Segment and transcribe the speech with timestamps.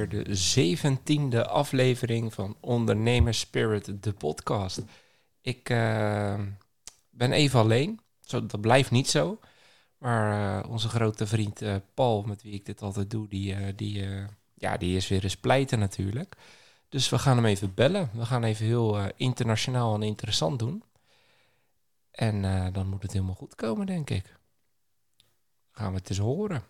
[0.00, 4.82] Alweer de zeventiende aflevering van Ondernemers Spirit, de podcast.
[5.40, 6.40] Ik eh,
[7.10, 8.00] ben even alleen.
[8.20, 9.40] Zo, dat blijft niet zo.
[9.98, 14.06] Maar eh, onze grote vriend eh, Paul, met wie ik dit altijd doe, die, die,
[14.54, 16.36] ja, die is weer eens pleiten natuurlijk.
[16.88, 18.10] Dus we gaan hem even bellen.
[18.12, 20.82] We gaan even heel internationaal en interessant doen.
[22.10, 22.42] En
[22.72, 24.36] dan moet het helemaal goed komen, denk ik.
[25.70, 26.62] Gaan we het eens horen.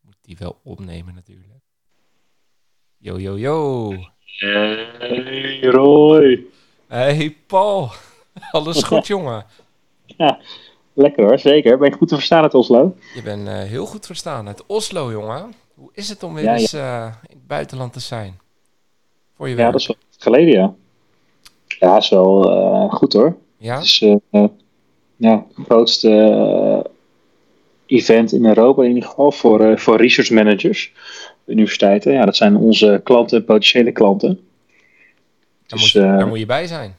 [0.00, 1.59] Moet die wel opnemen natuurlijk.
[3.02, 3.94] Yo, yo, yo.
[4.40, 6.44] Hey Roy.
[6.88, 7.88] Hey Paul.
[8.52, 9.44] Alles goed, jongen?
[10.92, 11.78] Lekker hoor, zeker.
[11.78, 12.94] Ben je goed te verstaan uit Oslo?
[13.14, 14.46] Je bent eh, heel goed verstaan.
[14.46, 15.54] Uit Oslo, jongen.
[15.74, 18.38] Hoe is het om weer Ja, eens eh, in het buitenland te zijn?
[19.36, 19.72] Voor je Ja, werk?
[19.72, 20.74] dat is wel geleden, ja.
[21.78, 23.36] Ja, is wel eh, goed hoor.
[23.56, 23.74] Ja?
[23.74, 23.98] Het is
[25.16, 26.08] ja, het grootste
[27.90, 30.92] event in Europa in ieder geval voor, eh, voor research managers.
[31.46, 34.28] Universiteiten, ja, dat zijn onze klanten en potentiële klanten.
[35.66, 36.96] Daar, Dus moet je, eh, daar moet je bij zijn.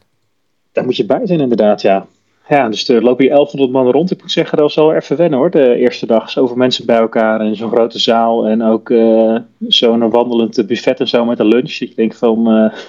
[0.71, 2.07] daar moet je bij zijn inderdaad, ja.
[2.49, 4.11] Ja, dus er lopen hier 1100 man rond.
[4.11, 6.29] Ik moet zeggen, dat was wel even wennen hoor, de eerste dag.
[6.29, 8.47] Zoveel mensen bij elkaar en zo'n grote zaal.
[8.47, 9.35] En ook eh,
[9.67, 11.77] zo'n wandelend buffet en zo met een lunch.
[11.77, 12.79] Dat je denkt van, eh,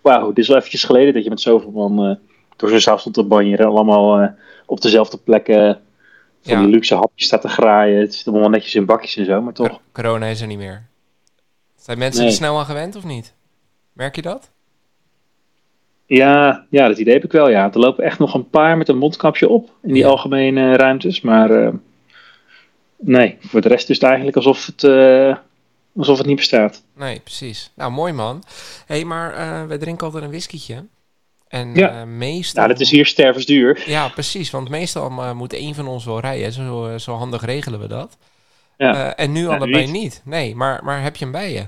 [0.00, 2.18] wauw, dit is wel eventjes geleden dat je met zoveel man
[2.56, 3.66] door zo'n zaal stond te banjeren.
[3.66, 4.30] Allemaal
[4.66, 5.80] op dezelfde plekken
[6.48, 6.62] van Ja.
[6.64, 8.00] die luxe hapjes staat te graaien.
[8.00, 9.68] Het zit allemaal netjes in bakjes en zo, maar toch.
[9.68, 10.86] Cor- Corona is er niet meer.
[11.76, 12.30] Zijn mensen Nee.
[12.30, 13.34] er snel aan gewend of niet?
[13.92, 14.50] Merk je dat?
[16.06, 17.72] Ja, ja, dat idee heb ik wel, ja.
[17.72, 20.08] Er lopen echt nog een paar met een mondkapje op in die Ja.
[20.08, 21.20] algemene ruimtes.
[21.20, 21.72] Maar eh,
[22.96, 25.36] nee, voor de rest is het eigenlijk alsof het, eh,
[25.96, 26.82] alsof het niet bestaat.
[26.96, 27.70] Nee, precies.
[27.74, 28.42] Nou, mooi man.
[28.86, 30.84] Hé, hey, maar eh wij drinken altijd een whiskietje.
[31.48, 32.00] En Ja.
[32.00, 32.62] eh, meestal...
[32.62, 33.82] Nou, dat is hier stervensduur.
[33.86, 34.50] Ja, precies.
[34.50, 36.52] Want meestal eh, moet één van ons wel rijden.
[36.52, 38.16] Zo, eh, zo handig regelen we dat.
[38.76, 39.12] Ja.
[39.14, 39.92] Eh, en nu Ja, allebei niet.
[40.02, 40.22] niet.
[40.24, 41.66] Nee, maar, maar heb je hem bij je?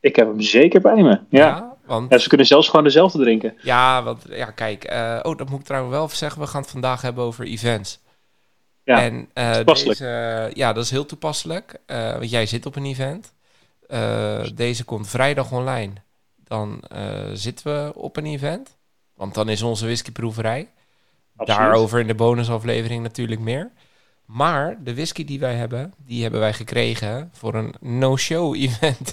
[0.00, 1.20] Ik heb hem zeker bij me.
[1.30, 1.76] Ja.
[1.86, 2.20] want...
[2.22, 3.54] Ze kunnen zelfs gewoon dezelfde drinken.
[3.62, 4.84] Ja, want ja, kijk.
[4.84, 6.40] eh, oh, dat moet ik trouwens wel even zeggen.
[6.40, 8.00] We gaan het vandaag hebben over events.
[8.84, 9.98] Ja, en, eh, toepasselijk.
[9.98, 11.80] Deze, ja, dat is heel toepasselijk.
[11.86, 13.32] eh, want jij zit op een event.
[13.88, 15.92] Eh, deze komt vrijdag online.
[16.44, 17.00] Dan eh,
[17.32, 18.76] zitten we op een event.
[19.22, 20.68] Want dan is onze whiskyproeverij.
[21.36, 21.60] Absoluut.
[21.60, 23.70] Daarover in de bonusaflevering natuurlijk meer.
[24.24, 29.12] Maar de whisky die wij hebben, die hebben wij gekregen voor een no-show event.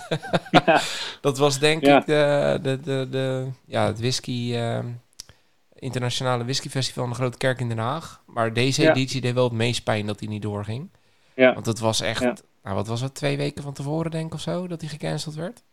[0.52, 0.82] Ja.
[1.22, 2.00] Dat was denk Ja.
[2.00, 4.86] ik de, de, de, de, ja, het whisky, ehm,
[5.76, 8.22] internationale whiskyfestival in de Grote Kerk in Den Haag.
[8.26, 8.90] Maar deze Ja.
[8.92, 10.90] editie deed wel het meest pijn dat hij niet doorging.
[11.36, 11.54] Ja.
[11.54, 12.22] Want het was echt,
[12.64, 15.36] nou wat was het, twee weken van tevoren denk ik of zo, dat hij gecanceld
[15.36, 15.64] werd?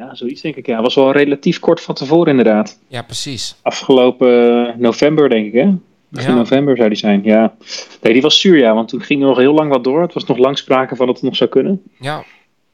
[0.00, 0.66] Ja, zoiets denk ik.
[0.66, 2.78] Ja, was wel relatief kort van tevoren inderdaad.
[2.88, 3.56] Ja, precies.
[3.62, 5.68] Afgelopen eh, november denk ik hè?
[6.08, 6.36] Begin Ja.
[6.36, 7.54] november zou die zijn, ja.
[8.02, 10.02] Nee, die was zuur ja, want toen ging er nog heel lang wat door.
[10.02, 11.82] Het was nog lang sprake van dat het nog zou kunnen.
[12.00, 12.22] Ja,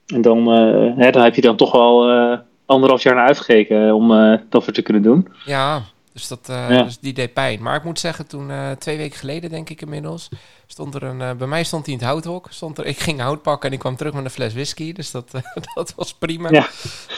[0.06, 3.94] En dan, eh, hè, dan heb je dan toch wel eh, anderhalf jaar naar uitgekeken
[3.94, 4.08] om
[4.48, 5.28] dat weer te kunnen doen.
[5.44, 5.82] Ja,
[6.16, 6.82] dus, dat, Ja.
[6.82, 7.62] dus die deed pijn.
[7.62, 10.28] Maar ik moet zeggen, toen eh, twee weken geleden, denk ik inmiddels,
[10.66, 11.20] stond er een.
[11.20, 12.46] eh, bij mij stond hij in het houthok.
[12.50, 14.92] Stond er, ik ging hout pakken en ik kwam terug met een fles whisky.
[14.92, 15.30] Dus dat,
[15.74, 16.50] dat was prima.
[16.50, 16.68] Ja.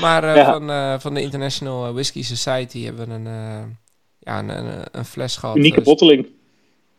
[0.01, 0.45] Maar Ja.
[0.53, 3.77] van, van de International Whisky Society hebben we een,
[4.19, 5.57] ja, een, een, een fles gehad.
[5.57, 6.27] Unieke eh, botteling.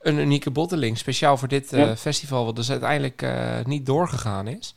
[0.02, 3.26] een unieke botteling, speciaal voor dit festival, wat dus uiteindelijk
[3.66, 4.76] niet doorgegaan is.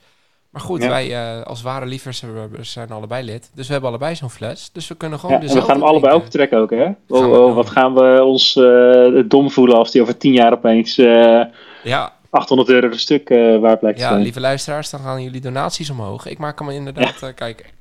[0.52, 0.88] Maar goed, Ja.
[0.88, 3.50] wij eh, als ware liefhebbers zijn allebei lid.
[3.54, 4.70] Dus we hebben allebei zo'n fles.
[4.72, 6.84] Dus we kunnen Ja, gewoon en we dezelfde gaan hem allebei optrekken ook, hè?
[6.84, 10.52] Oh, we oh, wat gaan we ons eh, dom voelen als die over tien jaar
[10.52, 11.40] opeens eh,
[11.84, 13.28] Ja, 800 euro een stuk
[13.60, 14.22] waar blijkt te Ja, zijn.
[14.22, 16.26] lieve luisteraars, dan gaan jullie donaties omhoog.
[16.26, 17.72] Ik maak hem inderdaad, eh, kijk.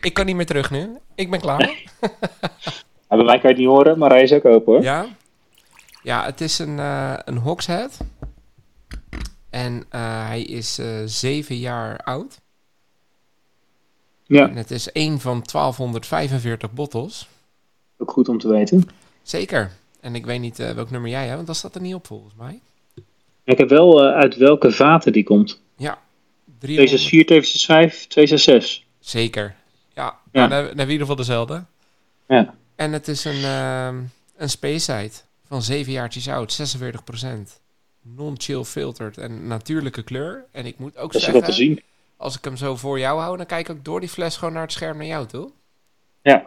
[0.00, 0.96] Ik kan niet meer terug nu.
[1.14, 1.70] Ik ben klaar.
[3.10, 4.82] Ja, bij mij kan je het niet horen, maar hij is ook open hoor.
[4.82, 5.06] Ja?
[6.02, 6.78] Ja, het is een,
[7.24, 7.98] een Hogshead.
[9.50, 12.40] En eh, hij is eh zeven jaar oud.
[14.26, 17.28] Ja, En het is één van 1245 bottles.
[17.98, 18.88] ook goed om te weten.
[19.22, 19.72] Zeker.
[20.00, 22.06] En ik weet niet eh, welk nummer jij hebt, want dat staat er niet op
[22.06, 22.60] volgens mij.
[23.44, 25.60] Ik heb wel uit welke vaten die komt.
[25.76, 25.98] Ja.
[26.58, 26.88] 300.
[26.88, 28.84] 264, 265, 266.
[29.00, 29.54] Zeker.
[29.94, 30.46] Ja, Ja.
[30.46, 31.64] Nou, dan, hebben we in ieder geval dezelfde.
[32.28, 32.54] Ja.
[32.74, 33.96] En het is een, ehm
[34.36, 35.10] een Speyside
[35.46, 37.60] van 7 jaartjes oud, 46%.
[38.02, 40.44] Non-chill filtered en natuurlijke kleur.
[40.52, 41.82] En ik moet ook Dat zeggen, wel te zien.
[42.16, 44.54] als ik hem zo voor jou hou, dan kijk ik ook door die fles gewoon
[44.54, 45.50] naar het scherm naar jou toe.
[46.22, 46.46] Ja.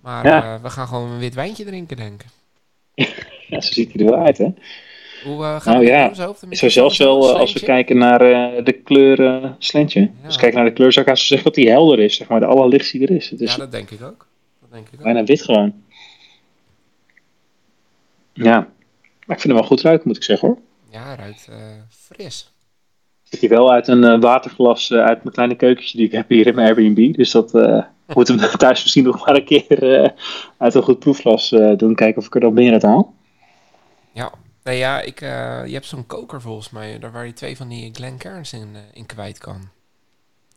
[0.00, 0.54] Maar Ja.
[0.54, 2.28] eh, we gaan gewoon een wit wijntje drinken, denk ik.
[3.48, 4.48] Ja, zo ziet hij er wel uit, hè?
[5.24, 6.44] Hoe uh, gaat Nou het ja, hoofd?
[6.50, 10.00] Zo zelfs wel, eh, als we kijken naar eh, de kleur eh, slentje.
[10.00, 10.10] Ja.
[10.24, 12.16] Als we kijken naar de kleur, zou ik haast zeggen dat die helder is.
[12.16, 14.26] Zeg maar, de allerlichtste die er is Ja, dat denk ik ook.
[14.60, 15.02] Dat denk ik ook.
[15.02, 15.82] bijna wit gewoon.
[18.32, 18.68] Ja.
[19.32, 20.58] Maar ik vind hem wel goed ruiken, moet ik zeggen hoor.
[20.90, 21.56] Ja, ruikt eh,
[21.88, 22.52] fris.
[23.30, 26.28] Ik hij wel uit een eh, waterglas eh, uit mijn kleine keukentje die ik heb
[26.28, 27.16] hier in mijn Airbnb.
[27.16, 27.52] Dus dat
[28.14, 30.12] moeten we thuis misschien nog maar een keer
[30.56, 31.94] uit een goed proefglas doen.
[31.94, 33.14] Kijken of ik er dan meer uit haal.
[34.12, 34.32] Ja.
[34.62, 37.94] Nee, ja, ik, je hebt zo'n koker volgens mij, daar waar je twee van die
[37.94, 39.60] Glencairns in, in kwijt kan.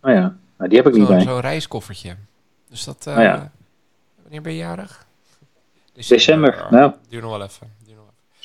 [0.02, 1.22] Oh ja, nou, die heb ik niet bij.
[1.22, 2.16] zo'n reiskoffertje.
[2.70, 3.06] Dus dat...
[3.08, 3.52] Oh ja.
[4.22, 5.06] Wanneer ben je jarig?
[5.94, 6.68] December.
[6.70, 7.68] Nou, Duur nog wel even.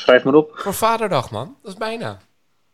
[0.00, 0.52] Schrijf maar op.
[0.54, 1.56] Voor vaderdag, man.
[1.62, 2.18] Dat is bijna.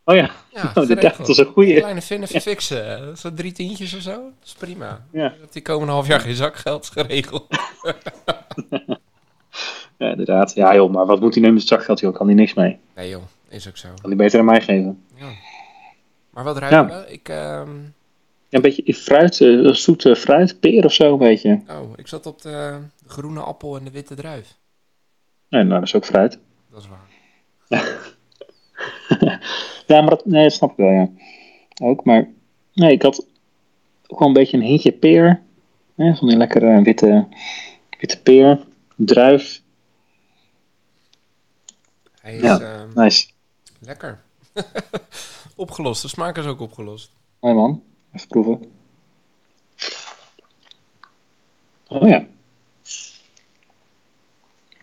[0.05, 1.17] Oh ja, Ja, oh, dit geregeld.
[1.19, 1.77] dat is een goeie.
[1.79, 3.09] Kleine vin even fixen.
[3.09, 4.11] eh, Zo drie tientjes of zo.
[4.13, 5.07] Dat is prima.
[5.13, 5.35] Ja.
[5.41, 7.47] Dat die komende half jaar geen zakgeld is geregeld.
[9.99, 10.55] Ja, inderdaad.
[10.55, 12.01] Ja joh, maar wat moet hij nu met het zakgeld?
[12.01, 12.79] Joh, kan hij niks mee.
[12.95, 13.89] Nee joh, is ook zo.
[14.01, 15.05] Kan hij beter aan mij geven.
[15.15, 15.27] Ja.
[16.31, 17.13] Maar wat ruiken we?
[17.13, 17.75] Ik, ehm,
[18.49, 21.61] Ja, een beetje fruit, eh, zoete fruit, peer of zo, een beetje.
[21.69, 24.55] oh, ik zat op de groene appel en de witte druif.
[25.49, 26.39] Nee, nou, dat is ook fruit.
[26.71, 27.09] Dat is waar.
[29.87, 31.09] Ja, maar dat, nee, dat snap ik wel, ja.
[31.83, 32.29] Ook, maar
[32.75, 33.27] nee, ik had
[34.07, 35.43] wel een beetje een hintje peer.
[35.95, 37.27] Hè, van die lekkere witte,
[37.99, 38.67] witte peer,
[38.97, 39.63] druif.
[42.21, 42.61] Hij is Ja.
[42.61, 43.27] ehm, Nice.
[43.81, 44.23] lekker.
[45.57, 47.11] opgelost, de smaak is ook opgelost.
[47.41, 47.83] Mooi man.
[48.13, 48.71] Even proeven.
[51.89, 52.27] Oh ja.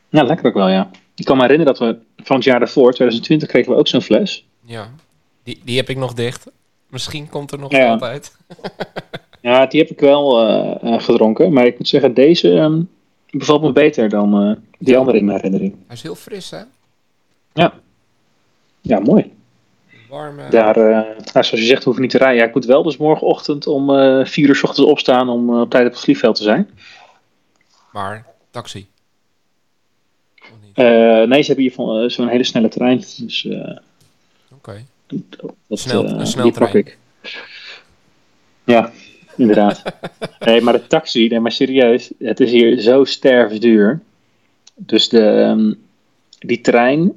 [0.10, 0.90] Ja, lekker ook wel, ja.
[1.16, 4.02] Ik kan me herinneren dat we van het jaar daarvoor, 2020, kregen we ook zo'n
[4.02, 4.46] fles.
[4.66, 4.90] Ja,
[5.44, 6.46] die, die heb ik nog dicht.
[6.90, 7.78] Misschien komt er nog Ja.
[7.88, 8.36] geld uit.
[9.42, 11.54] Ja, die heb ik wel eh, eh, gedronken.
[11.54, 12.82] Maar ik moet zeggen, deze ehm,
[13.30, 15.76] bevalt me beter dan eh, die andere in mijn herinnering.
[15.88, 16.62] Hij is heel fris, hè?
[18.82, 19.34] Ja, mooi.
[20.10, 20.50] Warme.
[20.50, 22.38] Daar, nou, zoals je zegt, hoef ik niet te rijden.
[22.38, 23.88] Ja, ik moet wel dus morgenochtend om
[24.26, 26.70] vier uur 's ochtends opstaan om op tijd op het vliegveld te zijn.
[27.92, 28.88] Maar taxi.
[30.74, 30.86] Eh,
[31.28, 32.98] nee, ze hebben hier van, eh, zo'n hele snelle trein.
[32.98, 33.78] Dus eh,
[34.54, 34.86] Oké.
[35.08, 36.72] dat, Snel- een die sneltrein.
[36.72, 36.98] pak ik.
[38.64, 38.92] Ja,
[39.38, 39.84] inderdaad.
[40.46, 44.02] nee, maar de taxi, nee, maar serieus, het is hier zo sterfduur.
[44.76, 45.74] Dus de, ehm,
[46.40, 47.12] die trein,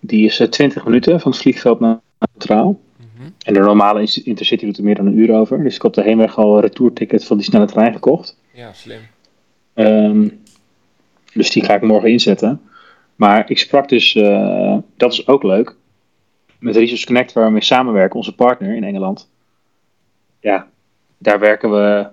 [0.00, 1.98] die is eh, 20 minuten van het vliegveld naar
[2.32, 2.80] Centraal.
[2.96, 3.28] Mhm.
[3.44, 5.62] En de normale Inter- Intercity doet er meer dan een uur over.
[5.62, 8.36] Dus ik had de heenweg al een retourticket van die snelle trein gekocht.
[8.52, 9.00] Ja, slim.
[9.74, 10.28] Ehm,
[11.32, 12.60] dus die ga ik morgen inzetten.
[13.16, 15.76] Maar ik sprak dus, eh, dat is ook leuk,
[16.58, 19.30] met Research Connect waar we mee samenwerken, onze partner in Engeland.
[20.40, 20.68] Ja,
[21.18, 22.06] daar werken we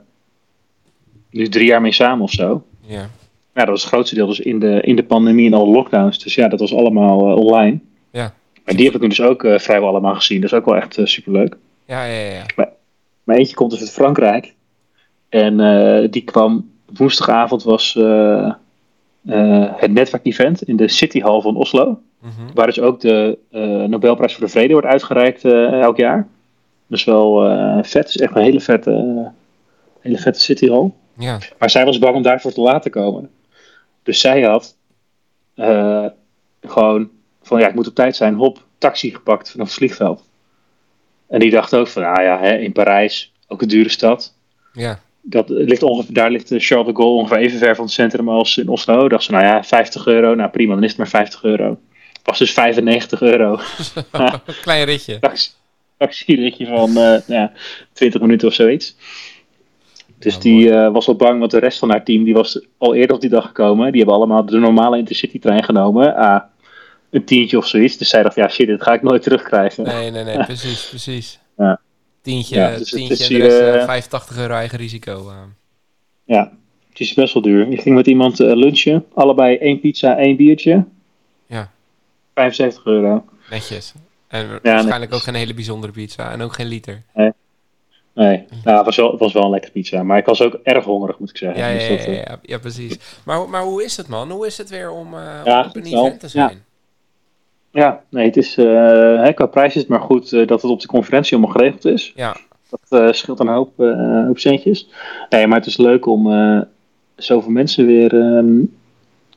[1.30, 2.64] nu drie jaar mee samen of zo.
[2.82, 3.10] Ja.
[3.54, 6.24] Ja, dat was het grootste deel dus in de, in de pandemie en alle lockdowns.
[6.24, 7.80] Dus ja, dat was allemaal eh, online.
[8.12, 8.34] Ja.
[8.66, 10.42] Maar die heb ik nu dus ook eh, vrijwel allemaal gezien.
[10.42, 11.58] Dat is ook wel echt super superleuk.
[11.86, 12.44] Ja, ja, ja.
[12.56, 12.70] ja.
[13.24, 14.54] Maar eentje komt dus uit Frankrijk.
[15.30, 15.58] En
[16.12, 17.94] die kwam woensdagavond was
[19.26, 22.02] eh, eh, het netwerkevent in de City Hall van Oslo.
[22.20, 22.54] Mhm.
[22.54, 26.28] Waar dus ook de eh, Nobelprijs voor de Vrede wordt uitgereikt eh, elk jaar.
[26.88, 27.40] Dat is wel
[27.84, 27.94] vet.
[27.94, 29.32] Het is echt een hele vette,
[30.00, 30.92] hele vette City Hall.
[31.18, 31.38] Ja.
[31.58, 33.30] Maar zij was bang om daarvoor te laten komen.
[34.04, 34.76] Dus zij had
[36.62, 37.10] gewoon
[37.42, 38.36] van ja, ik moet op tijd zijn.
[38.36, 40.24] Hop, taxi gepakt vanaf het vliegveld.
[41.28, 44.36] En die dacht ook van, ah ja, hè, in Parijs, ook een dure stad.
[44.74, 45.00] Ja.
[45.22, 48.30] Dat ligt ongeveer, daar ligt de Charles de Gaulle ongeveer even ver van het centrum
[48.30, 49.10] als in Oslo.
[49.10, 50.36] Dacht ze, nou ja, 50 euro.
[50.36, 51.80] Nou prima, dan is het maar 50 euro.
[52.24, 53.60] Was dus 95 euro.
[54.62, 55.20] Klein ritje.
[55.20, 55.50] Taxi,
[55.98, 57.52] taxiritje van nou ja,
[57.94, 58.96] 20 minuten of zoiets.
[60.22, 62.96] Dus die eh, was wel bang, want de rest van haar team die was al
[62.96, 63.92] eerder op die dag gekomen.
[63.92, 66.16] Die hebben allemaal de normale Intercity-trein genomen.
[66.16, 66.42] Ah,
[67.10, 67.98] een tientje of zoiets.
[67.98, 69.84] Dus zij dacht, ja shit, dit ga ik nooit terugkrijgen.
[69.84, 71.40] Nee, nee, nee, precies, precies.
[71.58, 71.80] Ja.
[72.22, 75.30] Tientje, Ja, dus tientje de rest hier, eh, eh, 85 euro eigen risico.
[75.30, 75.36] eh.
[76.24, 76.52] Ja,
[76.90, 77.70] het is best wel duur.
[77.70, 79.06] Je ging met iemand eh, lunchen.
[79.14, 80.86] Allebei één pizza, één biertje.
[81.46, 81.72] Ja.
[82.36, 83.26] 75 euro.
[83.50, 83.94] netjes.
[84.28, 86.32] En waarschijnlijk ook geen hele bijzondere pizza.
[86.32, 87.04] En ook geen liter.
[88.14, 90.04] Nee, nou, het was wel, het was wel een lekkere pizza.
[90.04, 91.60] Maar ik was ook erg hongerig, moet ik zeggen.
[91.60, 92.98] Ja, ja, Dus ja, eh, ja, ja, precies.
[93.26, 94.32] Maar, maar hoe is het, man?
[94.32, 96.64] Hoe is het weer om, eh, Ja, om op een event te zijn?
[97.72, 98.66] Ja, nee, het is, eh,
[99.24, 101.86] hè, qua prijs is het maar goed eh, dat het op de conferentie allemaal geregeld
[101.86, 102.12] is.
[102.16, 102.36] Ja.
[102.70, 103.78] Dat eh, scheelt een hoop,
[104.26, 104.90] hoop centjes.
[105.30, 106.28] Nee, maar het is leuk om
[107.16, 108.60] zoveel mensen weer ehm,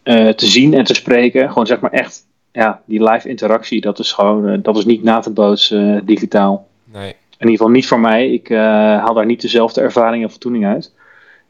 [0.03, 1.49] eh, te zien en te spreken.
[1.49, 5.21] Gewoon zeg maar echt, ja, die live interactie, dat is gewoon, dat is niet na
[5.21, 6.67] te bootsen digitaal.
[6.85, 7.09] Nee.
[7.09, 8.31] In ieder geval niet voor mij.
[8.31, 10.93] Ik haal daar niet dezelfde ervaring en voldoening uit.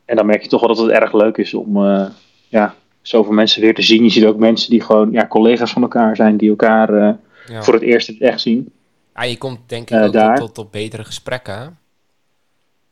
[0.05, 1.79] en dan merk je toch wel dat het erg leuk is om
[2.49, 2.75] ja,
[3.07, 4.03] zoveel mensen weer te zien.
[4.03, 7.11] Je ziet ook mensen die gewoon ja, collega's van elkaar zijn, die elkaar uh,
[7.47, 7.63] ja.
[7.63, 8.73] voor het eerst het echt zien.
[9.15, 10.39] Ja, je komt denk ik ook daar.
[10.39, 11.79] Tot, tot, betere gesprekken.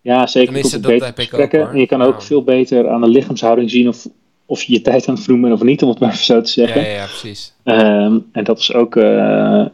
[0.00, 0.52] Ja, zeker.
[0.52, 1.62] Tenminste, tot betere gesprekken.
[1.62, 4.06] Ook, en je kan ook veel beter aan de lichaamshouding zien of,
[4.46, 6.50] of je je tijd aan het bent of niet, om het maar even zo te
[6.50, 6.80] zeggen.
[6.80, 7.54] Ja, ja, precies.
[7.64, 9.66] Um, en dat is ook, uh,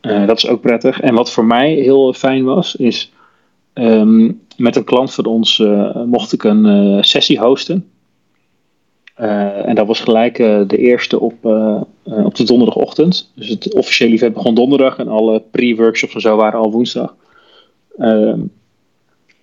[0.00, 1.00] dat is ook prettig.
[1.00, 3.12] En wat voor mij heel fijn was, is
[3.74, 5.62] um, met een klant van ons
[6.06, 7.90] mocht ik een sessie hosten.
[9.20, 11.44] Uh, en dat was gelijk de eerste op,
[12.04, 13.32] op de donderdagochtend.
[13.34, 17.14] Dus het officiële event begon donderdag en alle pre-workshops en zo waren al woensdag.
[17.98, 18.40] Ehm,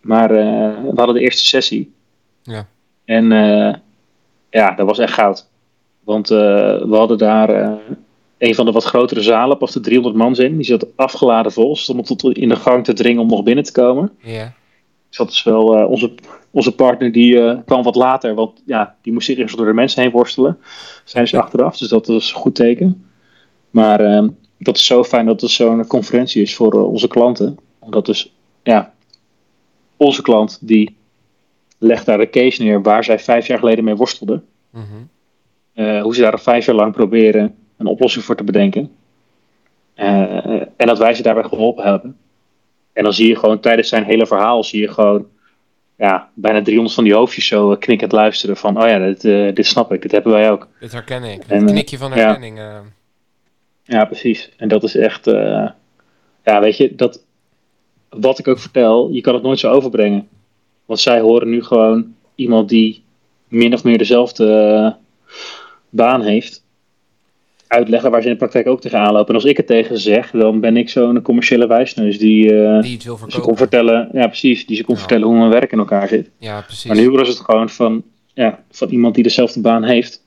[0.01, 1.93] maar we hadden de eerste sessie.
[2.43, 2.67] Ja.
[3.05, 3.27] En
[4.49, 5.47] ja, dat was echt goud.
[6.03, 7.79] Want we hadden daar
[8.43, 10.55] een van de wat grotere zalen, paste 300 man in.
[10.55, 13.71] Die zat afgeladen vol, stond tot in de gang te dringen om nog binnen te
[13.71, 14.11] komen.
[14.21, 14.53] Ja.
[15.09, 16.13] Dus dat is wel uh, onze,
[16.53, 19.73] onze partner, die uh, kwam wat later, want ja, die moest zich eerst door de
[19.73, 20.57] mensen heen worstelen.
[21.03, 23.05] Zijn ze achteraf, dus dat is een goed teken.
[23.69, 27.57] Maar uh, dat is zo fijn dat het zo'n conferentie is voor uh, onze klanten.
[27.79, 28.33] Omdat dus,
[28.63, 28.93] ja,
[29.97, 30.95] onze klant die
[31.77, 34.45] legt daar de case neer waar zij vijf jaar geleden mee worstelden.
[34.69, 36.01] Mm -hmm.
[36.01, 38.91] hoe ze daar vijf jaar lang proberen een oplossing voor te bedenken.
[39.95, 42.17] en dat wij ze daarbij geholpen hebben.
[42.93, 45.25] En dan zie je gewoon tijdens zijn hele verhaal, zie je gewoon
[45.97, 49.53] ja, bijna 300 van die hoofdjes zo uh, knikkend luisteren van, oh ja, dit, uh,
[49.53, 50.67] dit snap ik, dit hebben wij ook.
[50.79, 52.57] Dit herken ik, een knikje van herkenning.
[52.57, 52.81] Ja.
[53.83, 54.05] ja.
[54.05, 54.51] precies.
[54.57, 55.25] En dat is echt,
[56.43, 57.25] ja, weet je, dat,
[58.09, 60.27] wat ik ook vertel, je kan het nooit zo overbrengen.
[60.85, 63.03] Want zij horen nu gewoon iemand die
[63.47, 64.95] min of meer dezelfde
[65.89, 66.62] baan heeft
[67.73, 69.27] uitleggen waar ze in de praktijk ook tegenaan lopen.
[69.27, 72.81] En als ik het tegen ze zeg, dan ben ik zo'n commerciële wijsneus die, uh,
[72.81, 75.79] die wil ze kon vertellen, ja precies, die ze kon vertellen hoe mijn werk in
[75.79, 76.29] elkaar zit.
[76.37, 76.85] Ja, precies.
[76.85, 78.03] Maar nu was het gewoon van,
[78.33, 80.21] ja, van iemand die dezelfde baan heeft.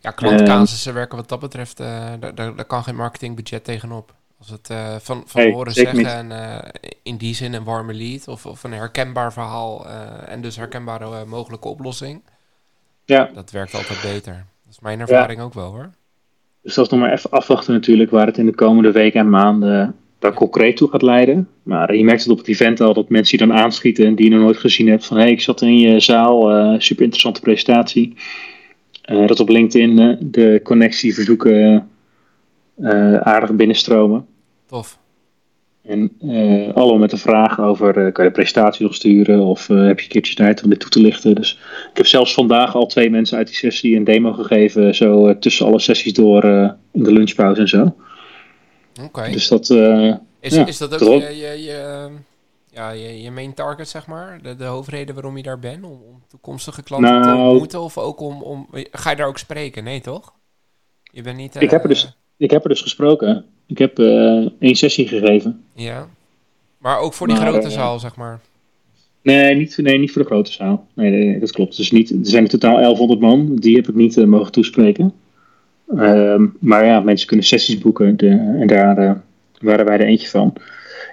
[0.00, 1.86] Ja, klantcasussen uh, werken wat dat betreft, uh,
[2.20, 4.14] daar, daar, kan geen marketingbudget tegenop.
[4.38, 4.66] Als het
[5.02, 6.62] van, van hey, horen zeggen en
[7.02, 9.86] in die zin een warme lead of, of een herkenbaar verhaal
[10.26, 12.22] en dus herkenbare mogelijke oplossing.
[13.04, 13.30] Ja.
[13.34, 14.46] Dat werkt altijd beter.
[14.64, 15.44] Dat is mijn ervaring ja.
[15.44, 15.90] ook wel hoor.
[16.66, 19.94] Dus dat nog maar even afwachten natuurlijk waar het in de komende weken en maanden
[20.18, 21.48] daar concreet toe gaat leiden.
[21.62, 24.24] Maar je merkt het op het event al dat mensen die dan aanschieten en die
[24.24, 25.06] je nog nooit gezien hebt.
[25.06, 28.14] Van hé, hey, ik zat in je zaal, uh, super interessante presentatie.
[29.10, 31.88] Uh, dat op LinkedIn uh, de connectieverzoeken
[33.20, 34.26] aardig binnenstromen.
[34.66, 34.98] Tof.
[35.86, 39.68] En uh, allemaal met een vraag over, uh, kan je de presentatie nog sturen of
[39.68, 41.34] uh, heb je een keertje tijd om dit toe te lichten.
[41.34, 41.52] Dus
[41.90, 45.66] ik heb zelfs vandaag al twee mensen uit die sessie een demo gegeven, zo tussen
[45.66, 46.44] alle sessies door
[46.92, 47.82] in de lunchpauze en zo.
[47.82, 49.04] Oké.
[49.04, 49.32] Okay.
[49.32, 49.70] Dus dat...
[50.40, 52.08] is, ja, is dat ook je, je, je,
[52.70, 54.38] ja, je, je main target, zeg maar?
[54.42, 55.84] De, de hoofdreden waarom je daar bent?
[55.84, 57.80] Om, om toekomstige klanten nou, te ontmoeten?
[57.80, 58.68] Of ook om, om...
[58.90, 59.84] Ga je daar ook spreken?
[59.84, 60.32] Nee, toch?
[61.02, 61.60] Je bent niet...
[61.60, 62.16] ik heb er dus...
[62.36, 63.44] Ik heb er dus gesproken.
[63.66, 65.64] Ik heb uh, één sessie gegeven.
[65.74, 66.08] Ja.
[66.78, 68.40] Maar ook voor die maar, grote uh, zaal, zeg maar?
[69.22, 70.86] Nee niet, nee, niet voor de grote zaal.
[70.94, 71.76] Nee, nee dat klopt.
[71.76, 73.56] Dus niet, er zijn in totaal 1100 man.
[73.56, 75.12] Die heb ik niet uh, mogen toespreken.
[75.94, 78.16] Um, maar ja, mensen kunnen sessies boeken.
[78.16, 78.28] De,
[78.60, 79.22] en daar
[79.60, 80.52] waren wij er eentje van.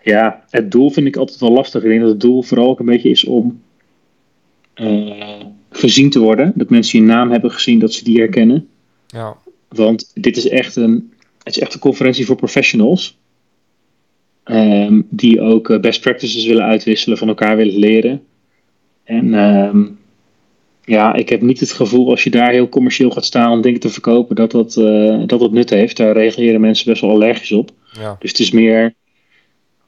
[0.03, 1.83] Ja, het doel vind ik altijd wel lastig.
[1.83, 3.61] Ik denk dat het doel vooral ook een beetje is om
[5.69, 6.51] gezien te worden.
[6.55, 8.67] Dat mensen je naam hebben gezien, dat ze die herkennen.
[9.07, 9.35] Ja.
[9.67, 11.12] Want dit is echt een,
[11.43, 13.17] het is echt een conferentie voor professionals.
[14.45, 18.23] Um, die ook uh, best practices willen uitwisselen, van elkaar willen leren.
[19.03, 19.99] En um,
[20.85, 23.79] ja, ik heb niet het gevoel als je daar heel commercieel gaat staan om dingen
[23.79, 25.97] te verkopen, dat dat, uh, dat, dat nut heeft.
[25.97, 27.71] Daar reageren mensen best wel allergisch op.
[27.91, 28.15] Ja.
[28.19, 28.93] Dus het is meer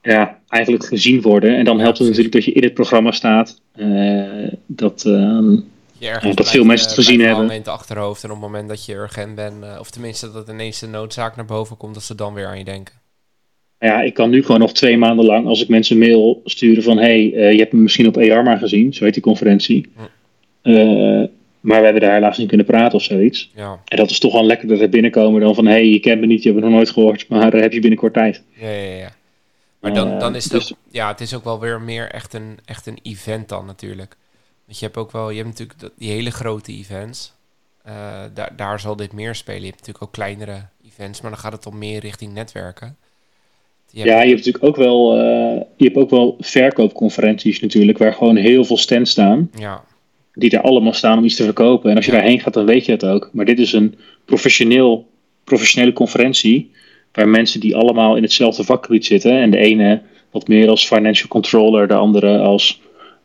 [0.02, 1.56] ja, eigenlijk gezien worden.
[1.56, 3.62] En dan helpt het natuurlijk dat je in het programma staat.
[3.76, 5.58] Uh, dat, uh,
[6.06, 7.50] ja, dat veel mensen het gezien hebben.
[7.50, 10.80] het achterhoofd en op het moment dat je urgent bent, uh, of tenminste dat ineens
[10.80, 12.94] de noodzaak naar boven komt, dat ze dan weer aan je denken.
[13.80, 16.98] Ja, ik kan nu gewoon nog twee maanden lang, als ik mensen mail sturen van
[16.98, 19.92] hey, uh, je hebt me misschien op EARMA gezien, zo heet die conferentie.
[19.96, 20.02] Hm.
[20.70, 21.28] Uh,
[21.60, 23.52] maar we hebben daar helaas niet kunnen praten of zoiets.
[23.56, 23.80] Ja.
[23.86, 26.26] En dat is toch wel lekker dat er binnenkomen dan van hey, je kent me
[26.26, 28.44] niet, je hebt me nog nooit gehoord, maar heb je binnenkort tijd.
[28.54, 29.12] Ja, ja, ja.
[29.80, 32.34] Maar dan, dan is het dus, ook, ja, het is ook wel weer meer echt
[32.34, 34.18] een, echt een event dan natuurlijk.
[34.66, 37.34] Want je hebt ook wel, je hebt natuurlijk die hele grote events.
[37.88, 37.94] Uh,
[38.34, 39.62] daar, daar zal dit meer spelen.
[39.62, 42.98] Je hebt natuurlijk ook kleinere events, maar dan gaat het om meer richting netwerken.
[43.92, 48.14] Je ja, je hebt natuurlijk ook wel, uh, je hebt ook wel verkoopconferenties natuurlijk, waar
[48.14, 49.50] gewoon heel veel stands staan.
[49.58, 49.84] Ja.
[50.34, 51.90] Die er allemaal staan om iets te verkopen.
[51.90, 52.18] En als je ja.
[52.18, 53.30] daarheen gaat, dan weet je het ook.
[53.34, 53.96] Maar dit is een
[54.26, 55.08] professioneel,
[55.44, 56.72] professionele conferentie,
[57.12, 59.32] waar mensen die allemaal in hetzelfde vakgebied zitten.
[59.32, 62.82] En de ene wat meer als financial controller, de andere als...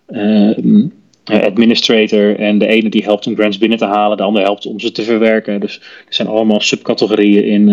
[0.09, 0.89] Uh,
[1.33, 2.39] administrator.
[2.39, 4.93] En de ene die helpt om grants binnen te halen, de ander helpt om ze
[4.93, 5.61] te verwerken.
[5.61, 7.69] Dus er zijn allemaal subcategorieën in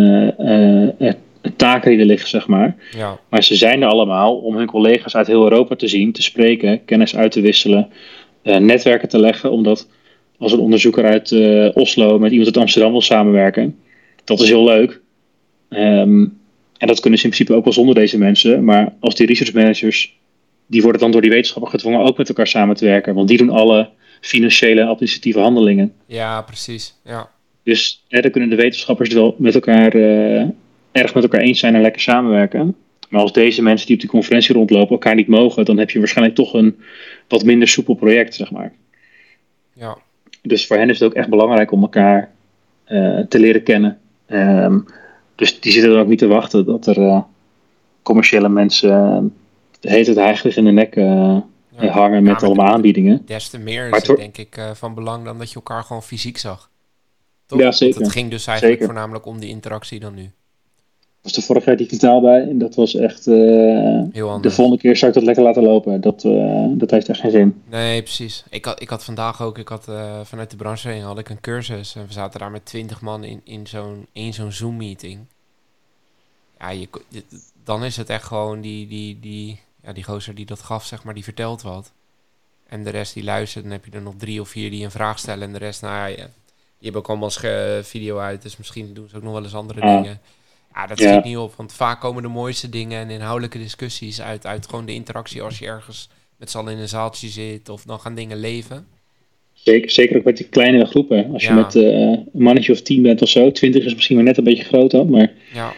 [1.00, 1.14] uh,
[1.56, 2.76] taken die er liggen, zeg maar.
[2.98, 3.20] Ja.
[3.30, 6.86] Maar ze zijn er allemaal om hun collega's uit heel Europa te zien, te spreken,
[6.86, 7.90] kennis uit te wisselen,
[8.44, 9.52] netwerken te leggen.
[9.52, 9.88] Omdat
[10.38, 11.32] als een onderzoeker uit
[11.74, 13.76] Oslo met iemand uit Amsterdam wil samenwerken,
[14.24, 15.02] dat is heel leuk.
[15.70, 16.26] Ehm,
[16.78, 18.64] en dat kunnen ze in principe ook wel zonder deze mensen.
[18.64, 20.18] Maar als die research managers
[20.68, 23.14] die worden dan door die wetenschappers gedwongen ook met elkaar samen te werken.
[23.14, 23.90] Want die doen alle
[24.22, 25.94] financiële en administratieve handelingen.
[26.06, 26.96] Ja, precies.
[27.04, 27.30] Ja.
[27.64, 30.42] Dus hè, dan kunnen de wetenschappers wel met elkaar uh,
[30.92, 32.76] erg met elkaar eens zijn en lekker samenwerken.
[33.10, 36.00] Maar als deze mensen die op die conferentie rondlopen elkaar niet mogen, dan heb je
[36.00, 36.80] waarschijnlijk toch een
[37.28, 38.74] wat minder soepel project, zeg maar.
[39.74, 39.98] Ja.
[40.42, 42.32] Dus voor hen is het ook echt belangrijk om elkaar
[42.88, 44.00] uh, te leren kennen.
[44.30, 44.86] Um,
[45.36, 47.22] dus die zitten er ook niet te wachten dat er uh,
[48.04, 49.34] commerciële mensen
[49.80, 51.38] heet het eigenlijk in de nek uh,
[51.80, 51.88] ja.
[51.88, 53.22] hangen met allemaal aanbiedingen.
[53.26, 56.04] Des te meer is het denk ik uh, van belang dan dat je elkaar gewoon
[56.04, 56.70] fysiek zag.
[57.46, 57.60] Toch?
[57.60, 58.02] Ja, zeker.
[58.02, 58.94] het ging dus eigenlijk zeker.
[58.94, 60.32] voornamelijk om die interactie dan nu.
[61.22, 63.28] was de vorige jaar digitaal bij en dat was echt...
[63.28, 63.36] Uh,
[64.12, 64.42] Heel anders.
[64.42, 66.02] De volgende keer zou ik dat lekker laten lopen.
[66.02, 66.22] Dat,
[66.80, 67.62] dat heeft echt geen zin.
[67.70, 68.44] Nee, precies.
[68.50, 69.84] Ik had, ik had vandaag ook, ik had
[70.24, 73.24] vanuit de branche heen had ik een cursus en we zaten daar met twintig man
[73.24, 75.20] in, in zo'n zo'n Zoom meeting.
[76.60, 76.88] Ja, je,
[77.64, 81.04] dan is het echt gewoon die, die, die, ja, die gozer die dat gaf, zeg
[81.04, 81.92] maar, die vertelt wat.
[82.68, 84.92] En de rest die luistert, dan heb je er nog drie of vier die een
[84.92, 85.44] vraag stellen.
[85.48, 86.26] En de rest, nou ja, die
[86.80, 87.32] hebben ook allemaal
[87.84, 88.42] video uit.
[88.42, 90.02] Dus misschien doen ze ook nog wel eens andere Ja.
[90.02, 90.20] dingen.
[90.74, 91.54] Ja, dat schiet niet op.
[91.56, 95.60] Want vaak komen de mooiste dingen en inhoudelijke discussies uit, uit gewoon de interactie als
[95.60, 97.70] je ergens met z'n allen in een zaaltje zit.
[97.70, 98.88] Of dan gaan dingen leven.
[99.54, 101.34] Zeker, zeker ook met die kleinere groepen.
[101.34, 104.26] Als je met eh, een mannetje of tien bent of zo, twintig is misschien maar
[104.26, 105.10] net een beetje groot dan.
[105.10, 105.74] Maar Ja,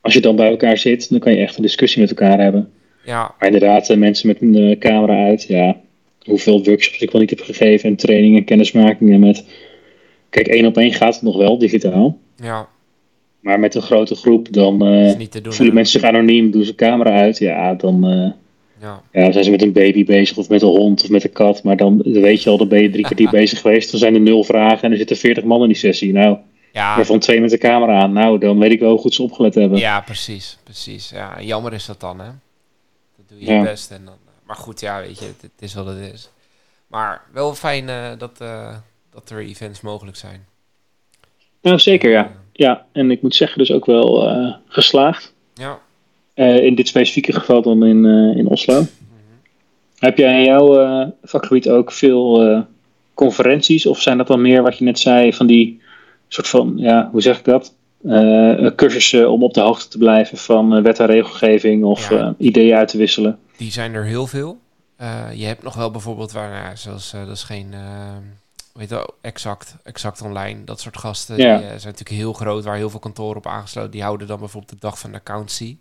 [0.00, 2.72] als je dan bij elkaar zit, dan kan je echt een discussie met elkaar hebben.
[3.06, 5.76] Ja, Maar inderdaad, eh, mensen met een eh, camera uit, ja,
[6.24, 9.44] hoeveel workshops ik wel niet heb gegeven en trainingen, kennismakingen met...
[10.30, 12.18] Kijk, één op één gaat het nog wel, digitaal.
[12.36, 12.68] ja.
[13.40, 15.52] Maar met een grote groep, dan doen.
[15.52, 17.38] voelen mensen zich anoniem, doen ze camera uit.
[17.38, 18.04] Ja, dan
[18.80, 21.32] Ja, ja, zijn ze met een baby bezig of met een hond of met een
[21.32, 21.62] kat.
[21.62, 23.90] Maar dan, dan weet je al, dan ben je drie kwartier bezig geweest.
[23.90, 26.12] Dan zijn er nul vragen en er zitten veertig man in die sessie.
[26.12, 26.38] Nou,
[26.76, 28.12] ja, waarvan twee met de camera aan.
[28.12, 29.78] Nou, dan weet ik wel hoe goed ze opgelet hebben.
[29.78, 31.10] ja precies, precies.
[31.14, 32.28] Ja, jammer is dat dan, hè?
[33.28, 33.56] Doe je Ja.
[33.58, 33.90] je best.
[33.90, 36.30] En dan, eh, maar goed, ja, weet je, het, het is wat het is.
[36.86, 38.76] Maar wel fijn eh, dat, eh,
[39.10, 40.46] dat er events mogelijk zijn.
[41.62, 42.32] Nou, zeker ja.
[42.52, 44.34] Ja, en ik moet zeggen, dus ook wel
[44.68, 45.34] geslaagd.
[45.54, 45.78] Ja.
[46.34, 48.04] In dit specifieke geval dan in,
[48.36, 48.74] in Oslo.
[48.80, 48.88] Mhm.
[49.98, 52.64] Heb jij in jouw vakgebied ook veel
[53.14, 53.86] conferenties?
[53.86, 55.82] Of zijn dat dan meer wat je net zei van die
[56.28, 57.74] soort van, ja, hoe zeg ik dat?
[58.04, 62.18] Eh, cursussen om op de hoogte te blijven van eh, wet en regelgeving of Ja.
[62.18, 63.38] eh, ideeën uit te wisselen.
[63.56, 64.58] Die zijn er heel veel.
[64.96, 67.80] Eh, je hebt nog wel bijvoorbeeld waar, nou, zoals eh, dat is geen, eh,
[68.78, 70.64] heet dat, exact, exact online.
[70.64, 71.56] Dat soort gasten Ja.
[71.56, 73.90] die eh, zijn natuurlijk heel groot, waar heel veel kantoren op aangesloten.
[73.90, 75.76] Die houden dan bijvoorbeeld de dag van de accountancy.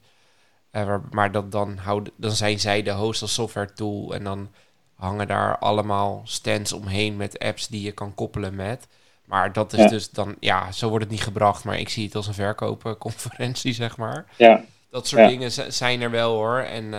[0.71, 4.13] Eh, waar, maar dat dan, houden, dan zijn zij de host als software tool.
[4.13, 4.49] En dan
[4.95, 8.87] hangen daar allemaal stands omheen met apps die je kan koppelen met.
[9.25, 9.87] Maar dat is Ja.
[9.87, 11.63] dus dan, ja, zo wordt het niet gebracht.
[11.63, 14.25] Maar ik zie het als een verkoopconferentie, zeg maar.
[14.37, 15.27] Ja, Dat soort Ja.
[15.27, 16.57] dingen zijn er wel hoor.
[16.59, 16.89] En, eh,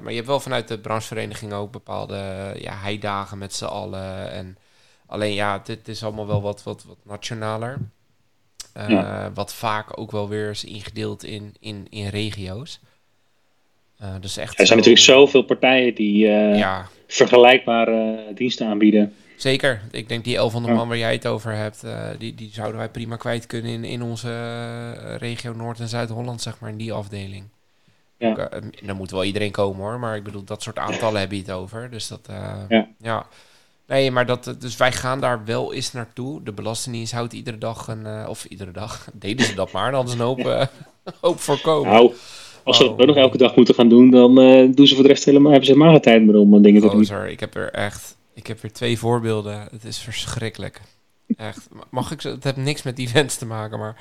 [0.00, 4.30] maar je hebt wel vanuit de branchevereniging ook bepaalde ja, heidagen met z'n allen.
[4.32, 4.56] En
[5.06, 7.78] alleen ja, dit is allemaal wel wat, wat, wat nationaler.
[8.72, 9.30] Eh, Ja.
[9.34, 12.80] Wat vaak ook wel weer is ingedeeld in, in, in regio's.
[13.98, 19.14] Eh, dus echt er zijn zo- natuurlijk zoveel partijen die Ja, vergelijkbare diensten aanbieden.
[19.40, 19.80] Zeker.
[19.90, 20.78] Ik denk die 1100 Ja.
[20.78, 23.84] man waar jij het over hebt, eh, die, die zouden wij prima kwijt kunnen in,
[23.84, 27.44] in onze eh, regio Noord- en Zuid-Holland, zeg maar, in die afdeling.
[28.18, 28.36] Ja.
[28.36, 31.38] Eh, dan moet wel iedereen komen hoor, maar ik bedoel, dat soort aantallen heb je
[31.38, 31.90] het over.
[31.90, 32.20] Dus dat,
[32.68, 32.86] Ja.
[32.98, 33.26] ja.
[33.86, 36.42] Nee, maar dat, dus wij gaan daar wel eens naartoe.
[36.42, 40.12] De Belastingdienst houdt iedere dag een, of iedere dag, deden ze dat maar, dan hadden
[40.12, 40.68] ze een hoop,
[41.20, 41.92] hoop voorkomen.
[41.92, 42.12] Nou,
[42.64, 43.00] als ze dat Oh.
[43.00, 44.34] ook nog elke dag moeten gaan doen, dan
[44.74, 46.88] doen ze voor de rest helemaal, hebben ze helemaal geen tijd meer om dingen te
[46.88, 47.26] doen.
[47.26, 49.68] Ik heb er echt, ik heb er twee voorbeelden.
[49.70, 50.80] Het is verschrikkelijk.
[51.36, 51.68] Echt.
[51.90, 53.96] Mag ik, zo- het heeft niks met events te maken, maar...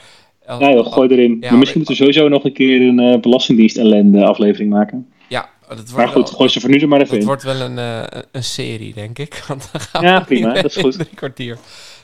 [0.45, 1.37] el- Nou joh, gooi erin.
[1.41, 5.11] Ja, maar misschien moeten we sowieso nog een keer een eh, belastingdienst ellende aflevering maken.
[5.27, 7.25] Ja, dat wordt Maar goed, wel- gooi ze voor nu er maar even in.
[7.25, 9.43] wordt wel een, eh, een serie, denk ik.
[9.47, 10.93] Want dan gaan Ja, prima, dat is goed.
[10.93, 11.57] Drie kwartier.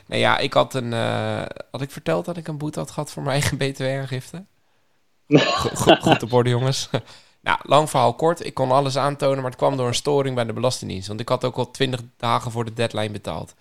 [0.08, 0.92] Nee, ja, ik had een.
[0.92, 4.44] eh, had ik verteld dat ik een boete had gehad voor mijn eigen BTW-aangifte?
[5.28, 6.90] Go- go- goed op orde, jongens.
[7.46, 8.46] Nou, lang verhaal kort.
[8.46, 11.08] Ik kon alles aantonen, maar het kwam door een storing bij de Belastingdienst.
[11.08, 13.54] Want ik had ook al 20 dagen voor de deadline betaald.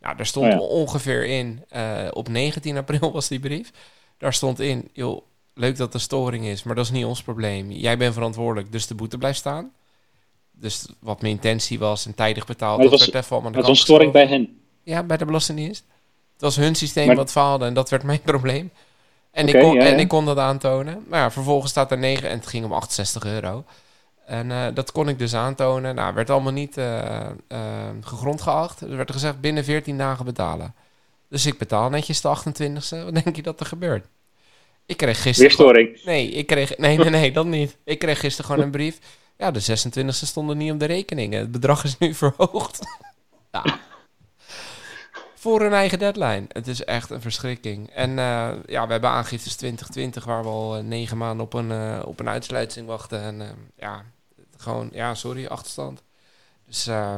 [0.00, 0.58] Nou, daar stond Oh ja.
[0.58, 1.64] ongeveer in.
[1.68, 3.70] eh, op 19 april was die brief.
[4.18, 5.22] Daar stond in, joh,
[5.54, 7.70] leuk dat er storing is, maar dat is niet ons probleem.
[7.70, 9.72] Jij bent verantwoordelijk, dus de boete blijft staan.
[10.54, 13.66] dus wat mijn intentie was en tijdig betaald, Maar dat het was- werd even het
[13.66, 14.60] was storing bij hen.
[14.82, 15.84] Ja, bij de Belastingdienst.
[16.32, 18.70] Het was hun systeem Maar- wat faalde en dat werd mijn probleem.
[19.32, 21.04] En, ik, kon, ja, en ik kon dat aantonen.
[21.08, 23.64] Maar ja, vervolgens staat er 9 en het ging om 68 euro.
[24.26, 25.94] En eh, dat kon ik dus aantonen.
[25.94, 27.28] Nou, werd allemaal niet eh,
[28.00, 28.80] gegrond geacht.
[28.80, 30.74] Er werd gezegd binnen 14 dagen betalen.
[31.28, 33.04] Dus ik betaal netjes de 28e.
[33.04, 34.06] Wat denk je dat er gebeurt?
[34.86, 35.48] Ik kreeg gisteren...
[36.04, 36.76] Nee, ik kreeg...
[36.78, 37.76] Nee, nee, nee, dat niet.
[37.84, 38.98] Ik kreeg gisteren gewoon een brief.
[39.38, 41.34] Ja, de 26e stond er niet op de rekening.
[41.34, 42.78] Het bedrag is nu verhoogd.
[43.50, 43.64] ja.
[45.42, 46.44] Voor een eigen deadline.
[46.48, 47.90] Het is echt een verschrikking.
[47.90, 51.70] En eh, ja, we hebben aangiftes 2020 waar we al eh, negen maanden op een,
[51.70, 53.22] eh, op een uitsluiting wachten.
[53.22, 53.42] En
[53.78, 54.02] ja,
[54.56, 56.02] gewoon, ja, sorry, achterstand.
[56.66, 57.14] Dus eh,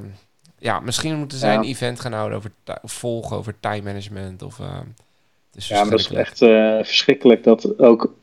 [0.58, 1.58] ja, misschien moeten zij Ja.
[1.58, 2.50] een event gaan houden over
[2.82, 4.42] volgen over time management.
[4.42, 6.38] Of, het is Ja, maar dat is echt
[6.86, 8.14] verschrikkelijk dat ook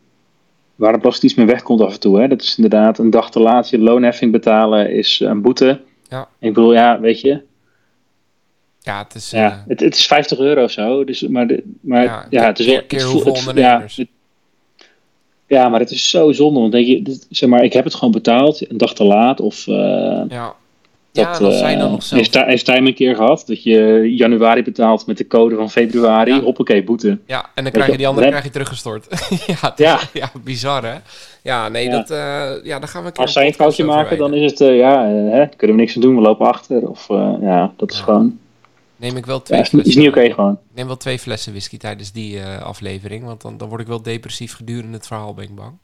[0.76, 2.20] waar belasting iets mee wegkomt af en toe.
[2.20, 2.28] Hè?
[2.28, 5.82] Dat is inderdaad een dag te laat je loonheffing betalen is een boete.
[6.08, 6.28] Ja.
[6.40, 7.50] Ik bedoel, ja, weet je,
[8.84, 9.30] Ja, het is...
[9.32, 11.04] ja, eh, het, het is 50 euro of zo.
[11.04, 12.82] Dus, maar de, maar Ja, ja, het is wel.
[12.88, 13.58] keer- het het-.
[13.58, 14.08] Ja, het-
[15.48, 16.60] ja, maar het is zo zonde.
[16.60, 19.40] Want denk je, dit- zeg maar, ik heb het gewoon betaald, een dag te laat.
[19.40, 19.74] Of eh,
[20.30, 20.54] ja.
[21.12, 22.22] dat ja, en als zij dan eh, nog zelf...
[22.22, 26.32] heeft, heeft Tijm een keer gehad dat je januari betaalt met de code van februari.
[26.34, 26.40] Ja.
[26.42, 27.18] Hoppakee, boete.
[27.28, 29.08] Ja, en dan krijg je die andere krijg je teruggestort.
[29.48, 30.32] ja, is- Ja.
[30.44, 30.96] bizar hè?
[31.44, 31.92] Ja, nee, Ja.
[31.92, 32.08] dat,
[32.64, 35.06] ja, daar gaan we een keer Als zij een foutje maken, dan is het, ja,
[35.08, 36.90] hè, kunnen we niks aan doen, we lopen achter.
[36.90, 38.40] Of ja, ja dat is gewoon,
[39.02, 40.14] Neem ik wel ja, twee is, niet- is flessen.
[40.14, 40.54] niet oké gewoon.
[40.54, 43.24] Ik neem wel twee flessen whisky tijdens die eh, aflevering.
[43.24, 45.78] Want dan, dan word ik wel depressief gedurende het verhaal, ben ik bang.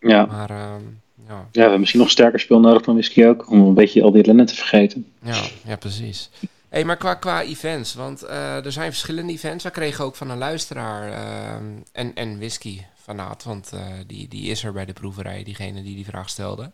[0.00, 0.26] Ja.
[0.26, 0.82] Maar ehm,
[1.28, 4.02] ja, ja, we hebben misschien nog sterker speel nodig dan whisky ook, om een beetje
[4.02, 5.12] al die ellende te vergeten.
[5.22, 6.30] ja, ja, precies.
[6.68, 9.64] hey, maar qua, qua events, want eh, er zijn verschillende events.
[9.64, 14.50] We kregen ook van een luisteraar ehm, en, en whisky fanaat, want eh, die, die
[14.50, 16.70] is er bij de proeverij, diegene die die vraag stelde.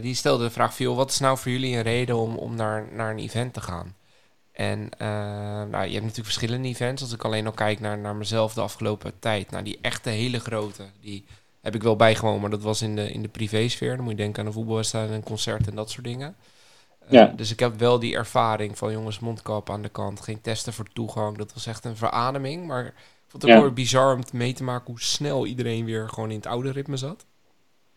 [0.00, 2.54] Die stelde de vraag van, joh, wat is nou voor jullie een reden om, om
[2.56, 3.94] naar, naar een event te gaan?
[4.52, 7.02] En eh, nou, je hebt natuurlijk verschillende events.
[7.02, 10.40] Als ik alleen al kijk naar, naar mezelf de afgelopen tijd, naar die echte hele
[10.40, 11.24] grote, die
[11.60, 13.94] heb ik wel bijgewoond, maar dat was in de, in de privésfeer.
[13.94, 16.36] Dan moet je denken aan een voetbalwedstrijd, een concert en dat soort dingen.
[16.98, 17.26] Eh, Ja.
[17.36, 20.86] Dus ik heb wel die ervaring van jongens mondkap aan de kant, geen testen voor
[20.92, 21.36] toegang.
[21.38, 22.92] Dat was echt een verademing, maar ik
[23.28, 23.54] vond het ook Ja.
[23.54, 26.46] wel weer bizar om te mee te maken hoe snel iedereen weer gewoon in het
[26.46, 27.24] oude ritme zat.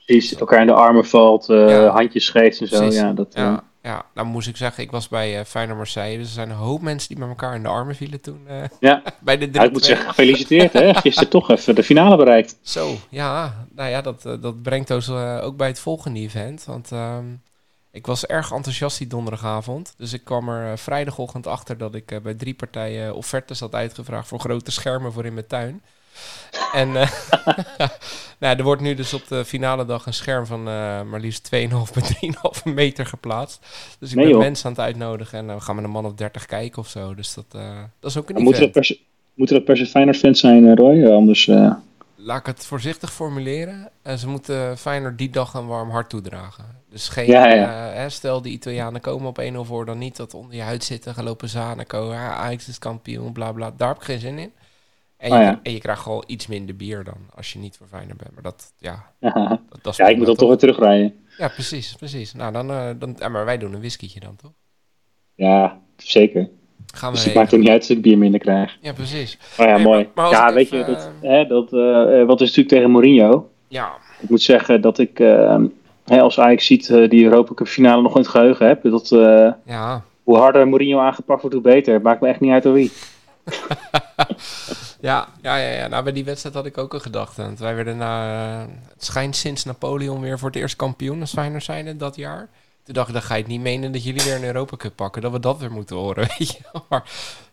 [0.06, 1.88] Precies, elkaar in de armen valt, eh, Ja.
[1.88, 2.78] handjes geeft en zo.
[2.78, 3.00] Precies.
[3.00, 6.18] Ja, dat, eh, Ja, ja, nou moest ik zeggen, ik was bij uh, Feyenoord Marseille,
[6.18, 8.48] dus er zijn een hoop mensen die met elkaar in de armen vielen toen.
[8.48, 9.02] eh, Ja.
[9.22, 12.58] bij de 3 ja, ik moet zeggen, gefeliciteerd hè, gisteren toch even de finale bereikt.
[12.62, 15.10] Zo, ja, nou ja, dat, dat brengt ons
[15.42, 16.66] ook bij het volgende event.
[16.66, 17.26] Want ehm,
[17.92, 19.94] ik was erg enthousiast die donderdagavond.
[19.98, 24.40] Dus ik kwam er vrijdagochtend achter dat ik bij drie partijen offertes had uitgevraagd voor
[24.40, 25.82] grote schermen voor in mijn tuin.
[26.74, 27.10] En eh,
[28.40, 31.50] nou, er wordt nu dus op de finale dag een scherm van eh, maar liefst
[31.56, 31.60] 2,5
[31.94, 33.66] bij 3,5 meter geplaatst.
[34.00, 34.44] Dus ik Nee, ben joh.
[34.44, 37.16] mensen aan het uitnodigen en we gaan met een man of 30 kijken of zo.
[37.16, 37.62] Dus dat, eh,
[38.00, 39.00] dat is ook een Moeten dat, per se,
[39.34, 41.06] moeten dat per se Feyenoord fans zijn, Roy?
[41.06, 41.50] Anders,
[42.16, 43.90] laat ik het voorzichtig formuleren.
[44.02, 46.66] En ze moeten Feyenoord die dag een warm hart toedragen.
[46.90, 47.70] Dus geen, Ja, ja.
[47.94, 51.14] hè, stel die Italianen komen op 1-0 voor, dan niet dat onder je huid zitten,
[51.14, 53.72] gaan lopen zanen, ja, Ajax is kampioen, bla bla.
[53.78, 54.52] Daar heb ik geen zin in.
[55.26, 55.60] En, Oh, je, ja.
[55.64, 58.34] en je krijgt gewoon iets minder bier dan als je niet voor Feyenoord bent.
[58.34, 61.14] Maar dat, ja, ja, dat, dat is ik moet dan toch weer terugrijden.
[61.38, 62.34] Ja, precies, precies.
[62.34, 64.52] Nou, dan, eh, dan, ja, maar wij doen een whiskietje dan, toch?
[65.36, 66.50] Ja, zeker.
[66.94, 68.78] Gaan we Dus het maakt ook niet uit als ik bier minder krijg.
[68.82, 69.38] Ja, precies.
[69.60, 70.04] Oh ja, mooi.
[70.04, 72.68] maar- maar als ja, weet even, je, dat, eh, hè, dat, eh, wat is natuurlijk
[72.68, 73.50] tegen Mourinho.
[73.68, 75.64] Ja, Ik moet zeggen dat ik, eh,
[76.06, 78.82] hè, als Ajax ziet, die Europa Cup finale nog in het geheugen heb.
[78.84, 79.10] Dat,
[79.66, 80.04] ja.
[80.24, 81.94] hoe harder Mourinho aangepakt wordt, hoe beter.
[81.94, 82.92] Het maakt me echt niet uit door wie.
[85.00, 85.88] Ja, ja, ja, ja.
[85.88, 87.42] Nou, bij die wedstrijd had ik ook een gedachte.
[87.42, 88.60] Want wij werden na,
[88.94, 92.50] het schijnt sinds Napoleon weer voor het eerst kampioen als Feyenoord zijn dat jaar.
[92.84, 94.96] Toen dacht ik, dan ga je het niet menen dat jullie weer een Europa Cup
[94.96, 95.22] pakken.
[95.22, 96.60] Dat we dat weer moeten horen, weet je.
[96.90, 97.04] Maar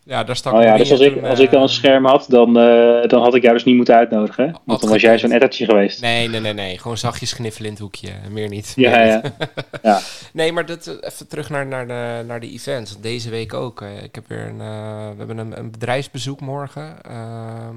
[0.04, 2.24] ja, daar stak Oh ja, dus als ik, als ik dan eh, een scherm had,
[2.28, 4.60] dan, eh, dan had ik jou dus niet moeten uitnodigen.
[4.64, 6.00] Want dan was jij zo'n ettertje geweest.
[6.00, 6.78] Nee, nee, nee, nee.
[6.78, 8.10] Gewoon zachtjes kniffelen in het hoekje.
[8.30, 8.72] Meer niet.
[8.76, 9.20] Ja, Meer ja.
[9.22, 9.32] niet.
[9.82, 10.00] ja.
[10.32, 13.00] Nee, maar dat, eh, even terug naar, naar, de, naar de events.
[13.00, 13.80] Deze week ook.
[13.82, 17.02] eh, ik heb weer een, eh, we hebben een, een bedrijfsbezoek morgen.
[17.02, 17.76] Ehm,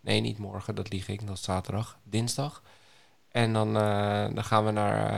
[0.00, 1.26] nee, niet morgen, dat lieg ik.
[1.26, 2.62] Dat is zaterdag, dinsdag.
[3.32, 5.10] En dan, eh, dan gaan we naar,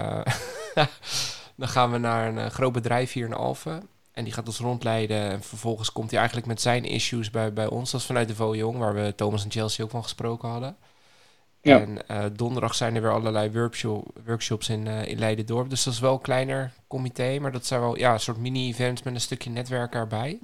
[0.75, 0.85] eh,
[1.57, 3.89] dan gaan we naar een eh, groot bedrijf hier in Alphen.
[4.15, 5.31] En die gaat ons rondleiden.
[5.31, 7.91] En vervolgens komt hij eigenlijk met zijn issues bij, bij ons.
[7.91, 10.77] Dat is vanuit de Vo Jong, waar we Thomas en Chelsea ook van gesproken hadden.
[11.61, 11.81] Ja.
[11.81, 15.71] En eh, donderdag zijn er weer allerlei workshop, workshops in, eh in Leiden-dorp.
[15.71, 17.39] Dus dat is wel een kleiner comité.
[17.41, 20.39] Maar dat zijn wel ja, een soort mini-events met een stukje netwerk erbij.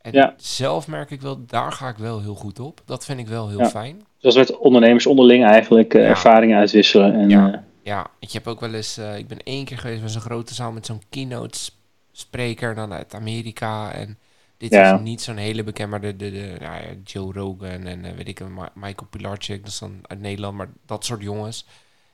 [0.00, 0.34] En Ja.
[0.36, 2.82] zelf merk ik wel, daar ga ik wel heel goed op.
[2.84, 3.68] Dat vind ik wel heel Ja.
[3.68, 4.06] fijn.
[4.18, 7.14] Zoals met ondernemers onderling eigenlijk eh, ervaringen uitwisselen.
[7.14, 7.64] En, Ja.
[7.84, 8.98] Ja, ik heb ook wel eens...
[8.98, 11.58] ik ben één keer geweest met zo'n grote zaal met zo'n keynote
[12.12, 13.92] spreker dan uit Amerika.
[13.92, 14.18] En
[14.56, 14.94] dit Ja.
[14.94, 18.12] is niet zo'n hele bekend, maar de, de, de nou ja, Joe Rogan en eh,
[18.12, 21.66] weet ik, Ma- Michael Pilarczyk, dat is dan uit Nederland, maar dat soort jongens.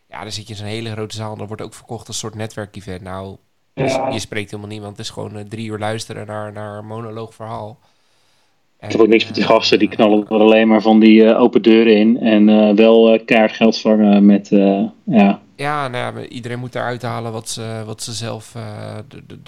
[0.09, 2.09] Ja, dan zit je in zo'n hele grote zaal en dat wordt ook verkocht als
[2.09, 3.03] een soort netwerkevent.
[3.03, 3.37] Nou,
[3.75, 4.97] je, je spreekt helemaal niemand.
[4.97, 7.79] Het is gewoon eh, drie uur luisteren naar, naar een monoloog verhaal.
[8.81, 11.41] Ik heb ook niks met die gasten, die knallen er alleen maar van die eh,
[11.41, 12.21] open deuren in.
[12.21, 16.75] En eh, wel eh kaart geld vangen met, eh, ja, Ja, nou ja, iedereen moet
[16.75, 18.97] eruit halen wat ze, wat ze zelf eh,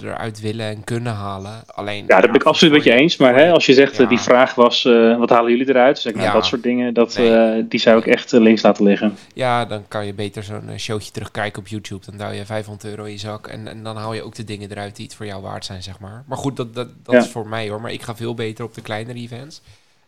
[0.03, 1.51] eruit willen en kunnen halen.
[1.67, 3.17] Alleen, Ja, daar ben ik absoluut met je eens.
[3.17, 4.03] Maar hè, als je zegt, ja.
[4.03, 6.05] eh, die vraag was, eh, wat halen jullie eruit?
[6.05, 6.33] Ik, nou, Ja.
[6.33, 7.67] dat soort dingen, dat, Nee.
[7.67, 9.15] die zou ik echt links laten liggen.
[9.33, 12.05] Ja, dan kan je beter zo'n showtje terugkijken op YouTube.
[12.05, 13.47] Dan duw je 500 euro in je zak.
[13.47, 15.83] En, en dan haal je ook de dingen eruit die het voor jou waard zijn,
[15.83, 16.23] zeg maar.
[16.27, 17.21] Maar goed, dat, dat, dat Ja.
[17.21, 17.81] is voor mij hoor.
[17.81, 19.61] Maar ik ga veel beter op de kleinere events.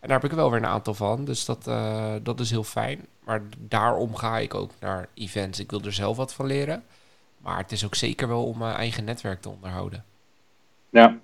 [0.04, 1.24] En daar heb ik wel weer een aantal van.
[1.24, 3.00] Dus dat, eh, dat is heel fijn.
[3.24, 5.60] Maar daarom ga ik ook naar events.
[5.60, 6.82] Ik wil er zelf wat van leren.
[7.42, 10.04] Maar het is ook zeker wel om mijn eigen netwerk te onderhouden.
[10.90, 11.16] Ja.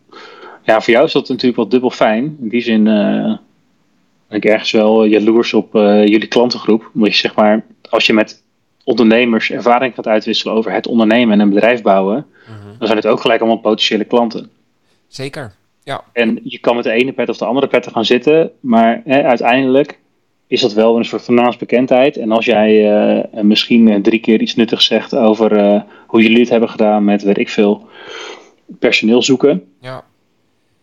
[0.62, 2.36] ja, voor jou is dat natuurlijk wel dubbel fijn.
[2.40, 3.36] In die zin eh,
[4.28, 6.90] ben ik ergens wel jaloers op eh, jullie klantengroep.
[6.94, 8.42] Omdat je zeg maar, als je met
[8.84, 12.78] ondernemers ervaring gaat uitwisselen over het ondernemen en een bedrijf bouwen, Mhm.
[12.78, 14.50] dan zijn het ook gelijk allemaal potentiële klanten.
[15.08, 15.54] Zeker.
[15.90, 19.02] Ja, En je kan met de ene pet of de andere pet gaan zitten, maar
[19.04, 19.98] hè, uiteindelijk
[20.46, 22.16] is dat wel een soort van naamsbekendheid.
[22.16, 26.40] En als jij eh, misschien eh, drie keer iets nuttigs zegt over eh, hoe jullie
[26.40, 27.88] het hebben gedaan met, weet ik veel,
[28.78, 30.04] personeel zoeken, ja.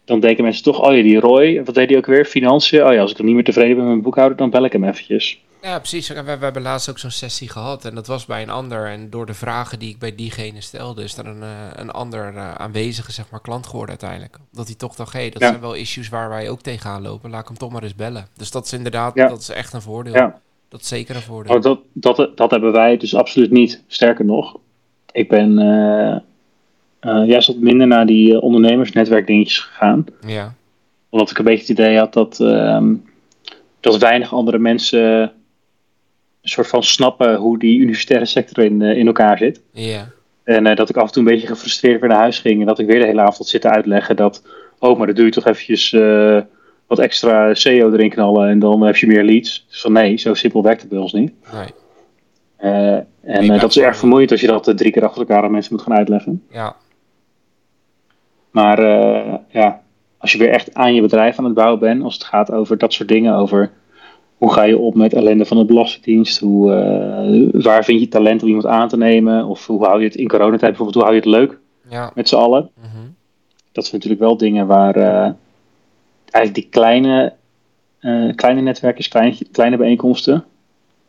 [0.06, 2.26] dan denken mensen toch, oh ja, die Roy, wat deed hij ook weer?
[2.26, 2.86] Financiën.
[2.86, 4.72] Oh ja, als ik dan niet meer tevreden ben met mijn boekhouder, dan bel ik
[4.72, 5.42] hem eventjes.
[5.68, 6.08] Ja, precies.
[6.08, 8.86] We, we hebben laatst ook zo'n sessie gehad en dat was bij een ander.
[8.88, 12.36] En door de vragen die ik bij diegene stelde, is er een, eh, een ander
[12.36, 14.38] eh, aanwezige zeg maar, klant geworden uiteindelijk.
[14.52, 15.48] Dat hij toch dacht, hé, dat Ja.
[15.48, 17.30] zijn wel issues waar wij ook tegenaan lopen.
[17.30, 18.28] Laat ik hem toch maar eens bellen.
[18.38, 19.28] Dus dat is inderdaad, Ja.
[19.28, 20.14] dat is echt een voordeel.
[20.14, 20.40] Ja.
[20.70, 21.56] Dat is zeker een voordeel.
[21.56, 23.84] Oh, dat, dat, dat hebben wij dus absoluut niet.
[23.88, 24.58] Sterker nog,
[25.12, 26.18] ik ben eh
[27.28, 30.06] juist wat minder naar die ondernemersnetwerkdingetjes gegaan.
[30.26, 30.54] Ja,
[31.10, 32.94] Omdat ik een beetje het idee had dat, ehm,
[33.80, 35.32] dat weinig andere mensen
[36.50, 39.62] soort van snappen hoe die universitaire sector in, eh, in elkaar zit.
[39.72, 40.10] ja,
[40.44, 42.60] En eh, dat ik af en toe een beetje gefrustreerd weer naar huis ging.
[42.60, 44.44] En dat ik weer de hele avond had zitten uitleggen dat...
[44.80, 46.42] Oh, maar dan doe je toch eventjes eh,
[46.88, 49.66] wat extra SEO erin knallen en dan heb je meer leads.
[49.70, 51.34] Dus van nee, zo simpel werkt het bij ons niet.
[51.52, 53.06] nee.
[53.22, 55.74] En Nee, dat is erg vermoeiend als je dat drie keer achter elkaar aan mensen
[55.74, 56.44] moet gaan uitleggen.
[56.52, 56.76] Ja,
[58.52, 58.82] Maar
[59.50, 59.82] ja,
[60.18, 62.78] als je weer echt aan je bedrijf aan het bouwen bent, als het gaat over
[62.78, 63.72] dat soort dingen, over
[64.38, 68.42] hoe ga je op met ellende van de Belastingdienst, hoe, eh, waar vind je talent
[68.42, 71.16] om iemand aan te nemen, of hoe hou je het in coronatijd bijvoorbeeld, hoe hou
[71.16, 72.12] je het leuk ja.
[72.16, 72.70] met z'n allen.
[72.76, 73.06] mhm.
[73.72, 75.32] Dat zijn natuurlijk wel dingen waar eh,
[76.32, 77.34] eigenlijk die kleine,
[78.00, 80.46] eh, kleine netwerkjes, kleine, kleine bijeenkomsten,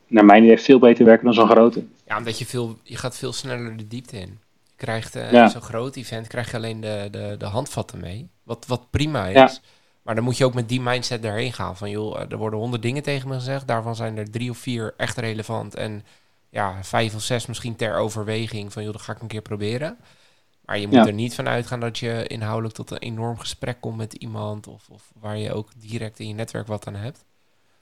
[0.07, 1.83] naar mijn idee veel beter werken dan zo'n grote.
[2.07, 4.38] Ja, omdat je veel, je gaat veel sneller de diepte in.
[4.67, 5.49] Je krijgt Ja.
[5.49, 8.29] zo'n groot event, krijg je alleen de, de, de handvatten mee.
[8.43, 9.35] Wat, wat prima is.
[9.35, 9.51] Ja.
[10.09, 11.77] Maar dan moet je ook met die mindset daarheen gaan.
[11.77, 13.66] Van joh, er worden honderd dingen tegen me gezegd.
[13.66, 15.75] Daarvan zijn er drie of vier echt relevant.
[15.75, 16.05] En
[16.51, 18.73] ja, vijf of zes misschien ter overweging.
[18.73, 19.99] Van joh, dat ga ik een keer proberen.
[20.64, 21.07] Maar je moet Ja.
[21.07, 24.66] er niet van uitgaan dat je inhoudelijk tot een enorm gesprek komt met iemand.
[24.66, 27.25] Of, of waar je ook direct in je netwerk wat aan hebt.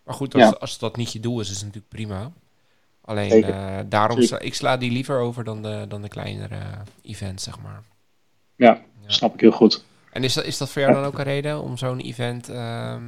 [0.04, 0.50] Maar goed, als, Ja.
[0.50, 2.32] als dat niet je doel is, is het natuurlijk prima.
[3.00, 6.80] Alleen eh, daarom sla, ik sla die liever over dan de, dan de kleinere eh,
[7.02, 7.82] events, zeg maar.
[8.56, 9.10] Ja, Ja.
[9.10, 9.84] snap ik heel goed.
[10.16, 12.48] En is dat, is dat voor jou dan ook een reden om zo'n event...
[12.48, 13.02] ehm,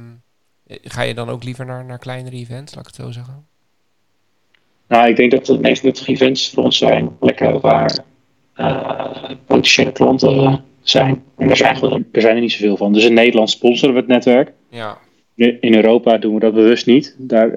[0.67, 3.45] eh, ga je dan ook liever naar, naar kleinere events, laat ik het zo zeggen?
[4.87, 7.99] Nou, ik denk dat de meest nuttige events voor ons zijn plekken waar
[8.53, 11.23] eh, potentiële klanten zijn.
[11.37, 11.75] En er zijn,
[12.11, 12.93] er zijn er niet zoveel van.
[12.93, 14.53] Dus in Nederland sponsoren we het netwerk.
[14.69, 14.97] Ja,
[15.35, 17.15] In Europa doen we dat bewust niet.
[17.17, 17.49] Daar,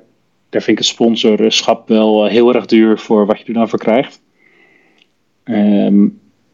[0.49, 3.69] daar vind ik het sponsorschap wel eh, heel erg duur voor wat je er dan
[3.69, 4.23] voor krijgt.
[5.45, 6.07] Ehm,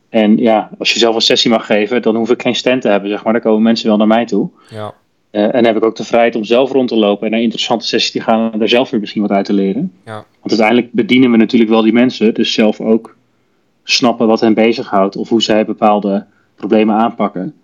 [0.08, 2.88] en ja, als je zelf een sessie mag geven, dan hoef ik geen stand te
[2.88, 3.32] hebben, zeg maar.
[3.32, 4.48] Dan komen mensen wel naar mij toe.
[4.70, 4.94] ja,
[5.30, 7.40] Eh, en dan heb ik ook de vrijheid om zelf rond te lopen en naar
[7.40, 9.92] interessante sessies te gaan en daar zelf weer misschien wat uit te leren.
[10.04, 13.16] ja, Want uiteindelijk bedienen we natuurlijk wel die mensen, dus zelf ook
[13.84, 17.54] snappen wat hen bezighoudt of hoe zij bepaalde problemen aanpakken.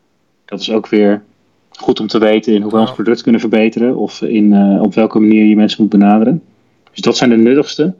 [0.44, 1.22] Dat is ook weer
[1.70, 4.94] goed om te weten in hoe we ons product kunnen verbeteren of in, eh, op
[4.94, 6.42] welke manier je mensen moet benaderen.
[6.90, 7.94] Dus dat zijn de nuttigste.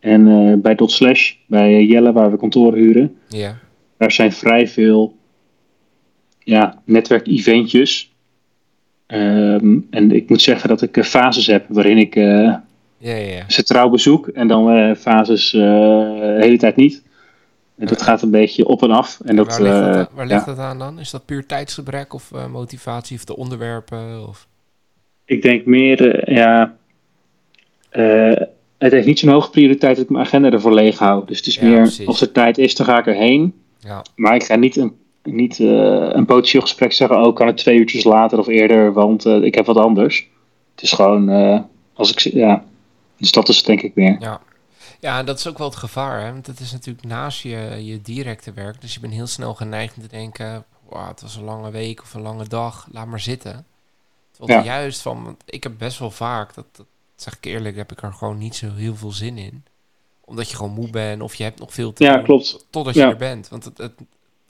[0.00, 3.56] En eh, bij Dot Slash, bij Jelle, waar we kantoren huren, ja.
[4.04, 5.16] Daar zijn vrij veel
[6.38, 8.12] ja, netwerkeventjes.
[9.06, 12.62] Ehm, en ik moet zeggen dat ik eh, fases heb waarin ik Ja,
[12.98, 13.44] ja, ja.
[13.48, 17.02] ze trouw bezoek en dan eh, fases de hele tijd niet.
[17.76, 19.20] En dat gaat een beetje op en af.
[19.24, 20.98] En dat, waar ligt, dat, aan- waar ligt dat aan dan?
[20.98, 24.28] Is dat puur tijdsgebrek of motivatie of de onderwerpen?
[24.28, 24.48] Of...
[25.24, 26.76] ik denk meer, ja,
[28.78, 31.26] het heeft niet zo'n hoge prioriteit dat ik mijn agenda ervoor leeg hou.
[31.26, 32.06] Dus het is meer, precies.
[32.06, 33.63] als er tijd is, dan ga ik erheen.
[33.84, 37.56] Ja, Maar ik ga niet een, niet, eh, een potentieel gesprek zeggen, oh, kan het
[37.56, 40.28] twee uurtjes later of eerder, want eh, ik heb wat anders.
[40.74, 41.60] Het is gewoon, eh,
[41.94, 42.64] als ik, ja,
[43.16, 44.16] dus dat is het denk ik meer.
[44.20, 44.40] ja.
[45.00, 46.32] Ja, en dat is ook wel het gevaar, hè?
[46.32, 48.80] Want het is natuurlijk naast je, je directe werk.
[48.80, 50.64] Dus je bent heel snel geneigd om te denken...
[50.88, 53.66] Wow, het was een lange week of een lange dag, laat maar zitten.
[54.30, 55.24] Terwijl er juist van...
[55.24, 57.76] Want ik heb best wel vaak, dat, dat zeg ik eerlijk...
[57.76, 59.64] heb ik er gewoon niet zo heel veel zin in.
[60.24, 62.24] Omdat je gewoon moe bent of je hebt nog veel te Ja, doen.
[62.24, 62.66] klopt.
[62.70, 63.08] Totdat je Ja.
[63.08, 63.48] er bent.
[63.48, 63.92] Want het, het,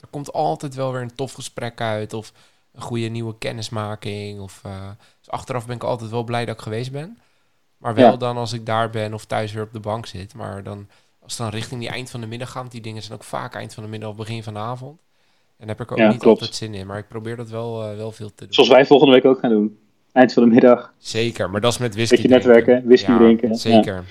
[0.00, 2.12] er komt altijd wel weer een tof gesprek uit...
[2.12, 2.32] of
[2.72, 4.40] een goede nieuwe kennismaking.
[4.40, 7.18] Of, eh, dus achteraf ben ik altijd wel blij dat ik geweest ben.
[7.78, 8.16] Maar wel Ja.
[8.16, 10.34] dan als ik daar ben of thuis weer op de bank zit.
[10.34, 10.88] Maar dan,
[11.22, 12.58] als het dan richting die eind van de middag gaat...
[12.60, 15.00] want die dingen zijn ook vaak eind van de middag of begin van de avond...
[15.56, 16.40] En daar heb ik ook Ja, niet klopt.
[16.40, 16.86] altijd zin in.
[16.86, 18.54] Maar ik probeer dat wel, eh, wel veel te doen.
[18.54, 19.78] Zoals wij volgende week ook gaan doen.
[20.12, 20.92] Eind van de middag.
[20.98, 24.04] Zeker, maar dat is met whisky Beetje netwerken, whisky Ja, drinken, ja.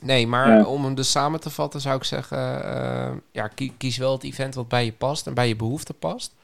[0.00, 0.64] Nee, maar Ja.
[0.64, 2.64] om hem dus samen te vatten zou ik zeggen...
[2.64, 5.94] eh, ja, kie- kies wel het event wat bij je past en bij je behoeften
[5.98, 6.34] past.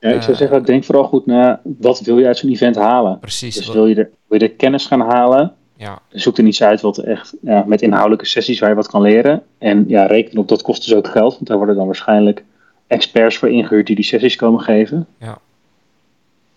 [0.00, 2.76] Ja, ik zou Eh, zeggen, denk vooral goed na, wat wil je uit zo'n event
[2.76, 3.18] halen?
[3.18, 3.54] Precies.
[3.56, 5.54] Dus wil je, er, wil je er kennis gaan halen?
[5.76, 9.00] ja, Zoek er iets uit wat echt ja, met inhoudelijke sessies waar je wat kan
[9.02, 9.42] leren.
[9.58, 12.44] En ja, reken op dat kost dus ook geld, want daar worden dan waarschijnlijk
[12.86, 15.06] experts voor ingehuurd die die sessies komen geven.
[15.18, 15.38] Ja.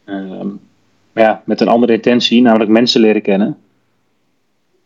[0.05, 0.47] Ehm,
[1.11, 3.57] maar ja, met een andere intentie, namelijk mensen leren kennen.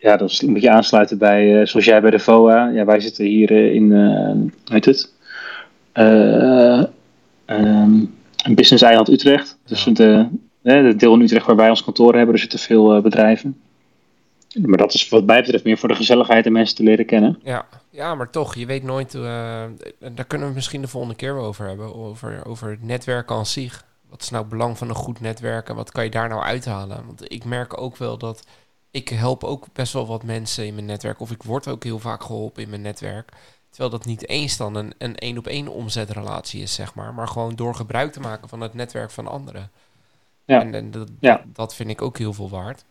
[0.03, 2.69] Ja, dat is een beetje aansluiten bij, eh, zoals jij bij de VOA.
[2.69, 5.13] Ja, wij zitten hier eh, in, eh hoe heet het?
[5.91, 6.83] Eh,
[7.45, 8.05] ehm,
[8.55, 9.57] Business Eiland Utrecht.
[9.65, 9.91] Dus Ja.
[9.91, 10.27] de,
[10.61, 13.61] het deel in Utrecht waar wij ons kantoor hebben, er zitten veel bedrijven.
[14.61, 17.39] Maar dat is wat mij betreft meer voor de gezelligheid en mensen te leren kennen.
[17.43, 17.65] ja.
[17.89, 19.11] ja, maar toch, je weet nooit...
[19.11, 21.95] daar kunnen we het misschien de volgende keer wel over hebben.
[21.95, 23.85] Over, over het netwerken aan zich.
[24.09, 26.41] Wat is nou het belang van een goed netwerk en wat kan je daar nou
[26.41, 27.05] uithalen?
[27.05, 28.43] Want ik merk ook wel dat...
[28.93, 31.19] Ik help ook best wel wat mensen in mijn netwerk.
[31.19, 33.31] Of ik word ook heel vaak geholpen in mijn netwerk.
[33.69, 37.13] Terwijl dat niet eens dan een een één op één omzetrelatie is, zeg maar.
[37.13, 39.71] Maar gewoon door gebruik te maken van het netwerk van anderen.
[40.45, 40.59] Ja.
[40.61, 41.43] En, en dat, Ja.
[41.45, 42.83] dat vind ik ook heel veel waard.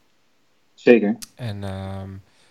[0.74, 1.16] Zeker.
[1.34, 2.08] En, ehm,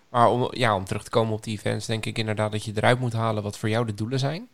[0.09, 2.71] maar om, ja, om terug te komen op die events, denk ik inderdaad dat je
[2.75, 4.47] eruit moet halen wat voor jou de doelen zijn.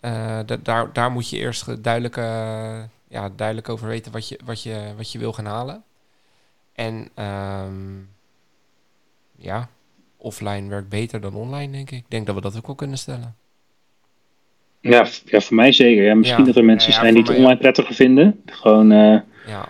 [0.00, 4.40] Eh, da- daar, daar moet je eerst duidelijk, eh, ja, duidelijk over weten wat je,
[4.44, 5.82] wat, je, wat je wil gaan halen.
[6.72, 7.98] En ehm,
[9.36, 9.68] ja,
[10.16, 11.98] offline werkt beter dan online, denk ik.
[11.98, 13.36] Ik denk dat we dat ook wel kunnen stellen.
[14.80, 16.04] Ja, ja, voor mij zeker.
[16.04, 16.46] Ja, misschien Ja.
[16.46, 18.42] dat er mensen Ja, zijn die het online prettiger vinden.
[18.46, 19.68] Gewoon, eh, Ja,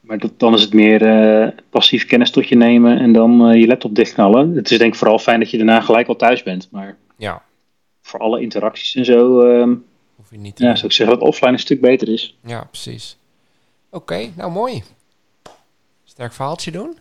[0.00, 3.60] maar dat, dan is het meer eh, passief kennis tot je nemen en dan eh,
[3.60, 4.54] je laptop dichtknallen.
[4.56, 6.68] Het is denk ik vooral fijn dat je daarna gelijk al thuis bent.
[6.70, 7.42] Maar ja,
[8.00, 9.74] voor alle interacties en zo, ehm,
[10.16, 12.38] hoef je niet te ja, zou ik zeggen dat offline een stuk beter is.
[12.44, 13.16] Ja, precies.
[13.90, 14.82] Oké, nou mooi.
[16.12, 16.98] Sterk verhaaltje doen?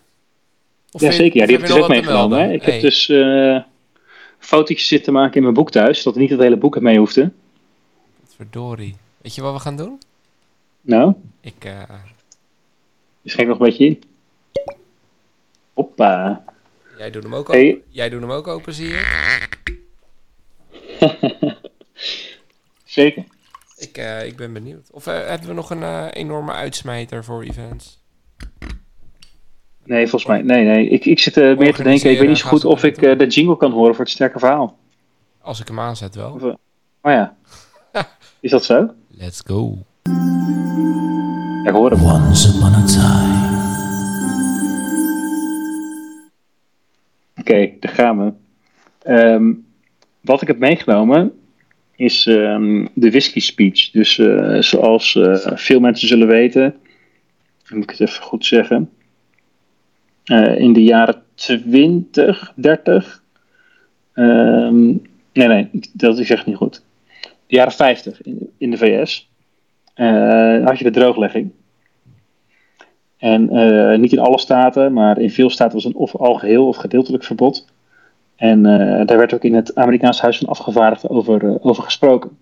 [0.91, 1.39] Of Ja, zeker.
[1.39, 2.39] Ja, die heb ik dus ook meegenomen.
[2.39, 2.51] Hè.
[2.53, 3.59] Ik Hey, heb dus eh
[4.39, 7.31] fotootjes zitten maken in mijn boek thuis, dat niet het hele boek mee hoefde.
[8.35, 8.95] Verdorie.
[9.21, 9.99] Weet je wat we gaan doen?
[10.81, 11.61] Nou, Ik,
[13.21, 14.03] dus geef nog een beetje in.
[15.73, 16.43] Hoppa.
[16.97, 17.67] jij doet hem ook Hey.
[17.69, 17.83] open.
[17.89, 19.47] Jij doet hem ook open, zie je?
[22.83, 23.23] Zeker.
[23.77, 24.91] Ik, eh, ik ben benieuwd.
[24.91, 27.99] Of hebben we nog een enorme uitsmijter voor events?
[29.91, 30.41] Nee, volgens mij.
[30.41, 30.89] Nee, nee.
[30.89, 32.11] Ik, ik zit eh, meer te denken.
[32.11, 34.39] Ik weet niet zo goed of ik eh, de jingle kan horen voor het sterke
[34.39, 34.77] verhaal.
[35.41, 36.33] Als ik hem aanzet wel.
[36.33, 36.53] Of, eh,
[37.01, 37.35] oh ja.
[38.39, 38.89] Is dat zo?
[39.07, 39.77] Let's go.
[41.63, 42.03] Ja, ik hoor hem.
[42.03, 43.49] Once upon a time.
[47.37, 48.33] Oké, daar gaan we.
[49.01, 49.53] Ehm,
[50.21, 51.33] wat ik heb meegenomen
[51.95, 53.89] is ehm, de whisky speech.
[53.89, 56.75] Dus eh, zoals eh, veel mensen zullen weten,
[57.67, 58.89] dan moet ik het even goed zeggen.
[60.31, 63.23] Eh, in de jaren 20, 30.
[64.13, 64.85] ehm,
[65.33, 66.83] nee, nee, dat is echt niet goed.
[67.21, 69.29] De jaren 50 in, in de VS
[69.93, 71.51] eh, had je de drooglegging.
[73.17, 76.75] En eh, niet in alle staten, maar in veel staten was een of algeheel of
[76.75, 77.67] gedeeltelijk verbod.
[78.35, 78.63] En
[79.05, 82.37] daar werd ook in het Amerikaans Huis van Afgevaardigden over, over gesproken.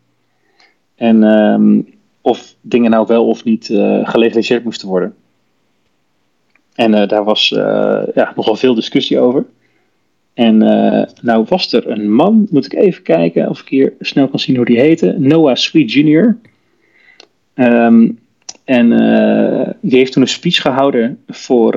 [0.96, 1.82] En ehm,
[2.22, 3.66] of dingen nou wel of niet
[4.04, 5.16] gelegaliseerd moesten worden.
[6.80, 9.46] En eh, daar was eh, ja, nogal veel discussie over.
[10.34, 14.28] En eh, nou was er een man, moet ik even kijken of ik hier snel
[14.28, 15.16] kan zien hoe die heette.
[15.18, 16.38] Noah Sweet Jr.
[17.54, 18.10] Ehm,
[18.64, 18.90] en
[19.82, 21.74] die heeft toen een speech gehouden voor,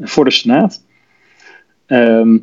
[0.00, 0.82] voor de Senaat.
[1.86, 2.38] Ehm,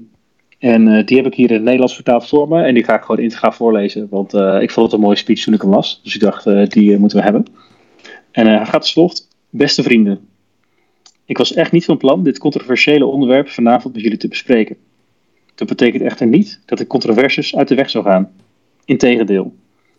[0.59, 2.63] en die heb ik hier in het Nederlands vertaald voor me.
[2.63, 4.07] En die ga ik gewoon integraal voorlezen.
[4.09, 5.99] Want ik vond het een mooie speech toen ik hem las.
[6.03, 7.45] Dus ik dacht, die moeten we hebben.
[8.31, 9.27] En hij gaat als volgt.
[9.49, 10.30] Beste vrienden.
[11.31, 14.77] Ik was echt niet van plan dit controversiële onderwerp vanavond met jullie te bespreken.
[15.55, 18.31] Dat betekent echter niet dat ik controversies uit de weg zou gaan.
[18.85, 19.53] Integendeel.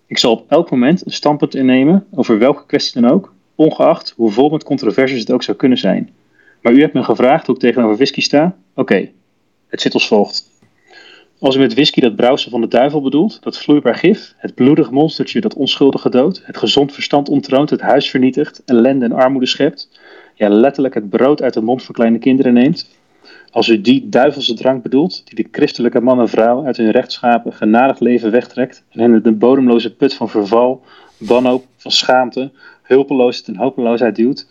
[0.06, 4.30] Ik zal op elk moment een standpunt innemen over welke kwestie dan ook, ongeacht hoe
[4.30, 6.10] vol met controversies het ook zou kunnen zijn.
[6.62, 8.56] Maar u hebt me gevraagd hoe ik tegenover whisky sta?
[8.74, 9.08] Oké,
[9.66, 10.50] het zit als volgt.
[11.38, 14.92] Als u met whisky dat brouwsel van de duivel bedoelt, dat vloeibaar gif, het bloedige
[14.92, 19.88] monstertje dat onschuldige doodt, het gezond verstand ontroont, het huis vernietigt, ellende en armoede schept,
[20.42, 22.90] ja letterlijk het brood uit de mond van kleine kinderen neemt,
[23.50, 27.52] als u die duivelse drank bedoelt, die de christelijke man en vrouw uit hun rechtschapen,
[27.52, 30.82] genadig leven wegtrekt en hen in de bodemloze put van verval,
[31.16, 32.50] wanhoop, van schaamte,
[32.82, 34.48] hulpeloosheid en hopeloosheid duwt,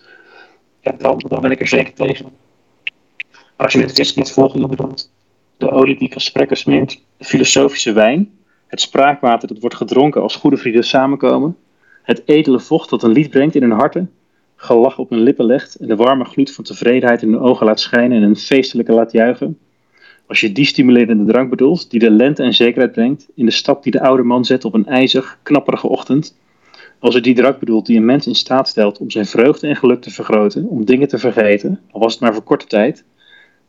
[0.82, 2.26] ja, dan, dan ben ik er zeker tegen.
[3.56, 5.12] Als je met whisky het volgende bedoelt,
[5.58, 8.32] de olie die gesprekken smeert, de filosofische wijn,
[8.68, 11.58] het spraakwater dat wordt gedronken als goede vrienden samenkomen,
[12.04, 14.12] het edele vocht dat een lied brengt in hun harten,
[14.62, 17.80] gelach op hun lippen legt en de warme gloed van tevredenheid in hun ogen laat
[17.80, 19.60] schijnen en een feestelijke laat juichen.
[20.28, 23.84] Als je die stimulerende drank bedoelt, die de lente en zekerheid brengt, in de stap
[23.84, 26.38] die de oude man zet op een ijzig, knapperige ochtend.
[27.00, 29.76] Als je die drank bedoelt die een mens in staat stelt om zijn vreugde en
[29.76, 33.04] geluk te vergroten, om dingen te vergeten, al was het maar voor korte tijd.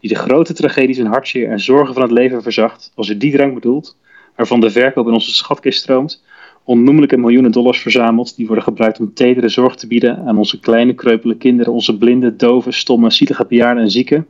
[0.01, 3.33] Die de grote tragedies en hartzeer en zorgen van het leven verzacht, als je die
[3.33, 3.97] drank bedoelt,
[4.37, 6.23] waarvan de verkoop in onze schatkist stroomt,
[6.65, 10.95] onnoemelijke miljoenen dollars verzameld die worden gebruikt om tedere zorg te bieden aan onze kleine
[10.95, 14.29] kreupele kinderen, onze blinde, dove, stomme, zielige bejaarden en zieken,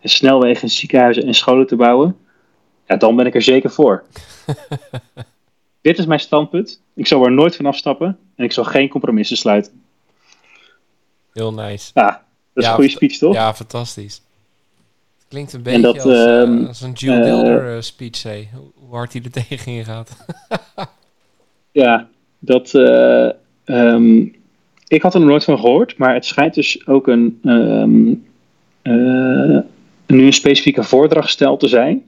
[0.00, 2.16] en snelwegen, ziekenhuizen en scholen te bouwen,
[2.86, 4.04] ja, dan ben ik er zeker voor.
[5.80, 6.80] Dit is mijn standpunt.
[6.94, 9.82] Ik zal er nooit van afstappen en ik zal geen compromissen sluiten.
[11.32, 11.90] Heel nice.
[11.94, 12.06] Ja,
[12.52, 13.34] dat is Ja, een goede speech, toch?
[13.34, 14.22] Ja, fantastisch.
[15.18, 18.22] Het klinkt een beetje dat, als, eh, ehm, als een Jill eh, Dilder eh, speech.
[18.22, 20.16] Hoe, hoe hard hij er tegen gaat.
[21.72, 22.08] Ja,
[22.38, 22.74] dat.
[23.64, 24.26] ehm,
[24.88, 27.38] ik had er nog nooit van gehoord, maar het schijnt dus ook een.
[27.44, 28.14] ehm,
[28.82, 29.58] eh,
[30.06, 32.02] nu een specifieke voordrachtstijl te zijn,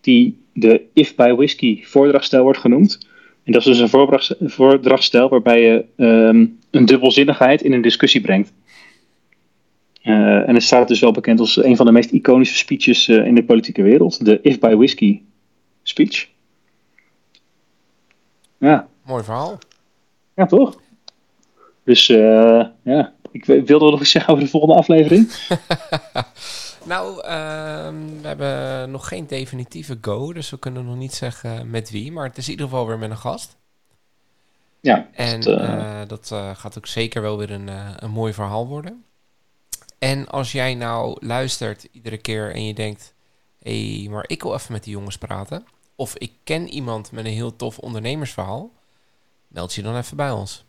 [0.00, 3.08] die de If by Whisky voordrachtstijl wordt genoemd.
[3.44, 8.20] En dat is dus een voordracht- voordrachtstijl waarbij je ehm, een dubbelzinnigheid in een discussie
[8.20, 8.52] brengt.
[10.02, 13.34] Eh, en het staat dus wel bekend als een van de meest iconische speeches in
[13.34, 15.20] de politieke wereld, de If by Whisky
[15.82, 16.28] speech.
[18.58, 19.58] Ja, Mooi verhaal.
[20.34, 20.80] ja, toch?
[21.84, 25.30] Dus eh, ja, ik wi- wilde nog iets zeggen over de volgende aflevering.
[26.86, 31.90] Nou, ehm, we hebben nog geen definitieve go, dus we kunnen nog niet zeggen met
[31.90, 32.12] wie.
[32.12, 33.56] Maar het is in ieder geval weer met een gast.
[34.80, 37.68] Ja, En dat, eh, eh, dat gaat ook zeker wel weer een,
[38.04, 39.04] een mooi verhaal worden.
[39.98, 43.14] En als jij nou luistert iedere keer en je denkt...
[43.62, 45.64] hé, hey, maar ik wil even met die jongens praten.
[45.96, 48.70] Of ik ken iemand met een heel tof ondernemersverhaal.
[49.54, 50.64] Meld je dan even bij ons.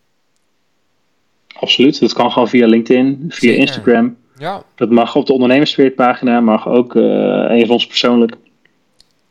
[1.59, 1.99] absoluut.
[1.99, 3.57] Dat kan gewoon via LinkedIn, via Zeker.
[3.57, 4.17] Instagram.
[4.37, 8.35] Ja, Dat mag op de ondernemersspirit pagina, mag ook een van ons persoonlijk.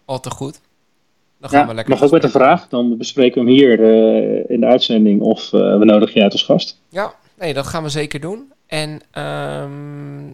[0.05, 0.61] al te goed.
[1.38, 2.68] Dan gaan Ja, we lekker mag ook met een vraag.
[2.68, 6.32] Dan bespreken we hem hier eh, in de uitzending of eh, we nodigen je uit
[6.32, 6.80] als gast.
[6.88, 8.52] Ja, nee, dat gaan we zeker doen.
[8.66, 10.24] En ehm,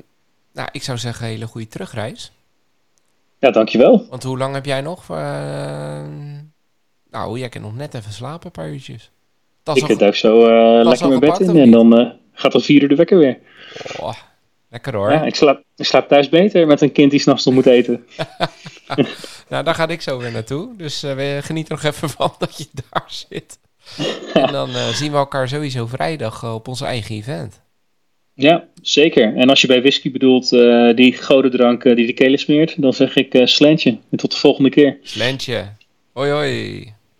[0.53, 2.33] nou, ik zou zeggen, hele goede terugreis.
[3.39, 4.07] Ja, dankjewel.
[4.11, 5.07] Want hoe lang heb jij nog?
[7.11, 9.11] Nou, jij kan nog net even slapen, een paar uurtjes.
[9.75, 12.89] Ik duik zo eh, lekker mijn bed in en dan eh, gaat om vier uur
[12.89, 13.39] de wekker weer.
[14.01, 14.15] Oh,
[14.69, 15.11] lekker hoor.
[15.13, 18.07] Ja, ik, slaap, ik slaap thuis beter met een kind die s'nachts nog moet eten.
[19.49, 20.77] Nou, daar ga ik zo weer naartoe.
[20.77, 23.59] Dus eh, we genieten er nog even van dat je daar zit.
[24.33, 27.61] en dan zien we elkaar sowieso vrijdag op onze eigen event.
[28.35, 29.37] Ja, zeker.
[29.37, 30.49] En als je bij whisky bedoelt
[30.97, 33.99] die godendrank eh, die de kelen smeert, dan zeg ik eh slentje.
[34.11, 34.99] En tot de volgende keer.
[35.03, 35.69] Slentje.
[36.13, 37.00] Hoi hoi.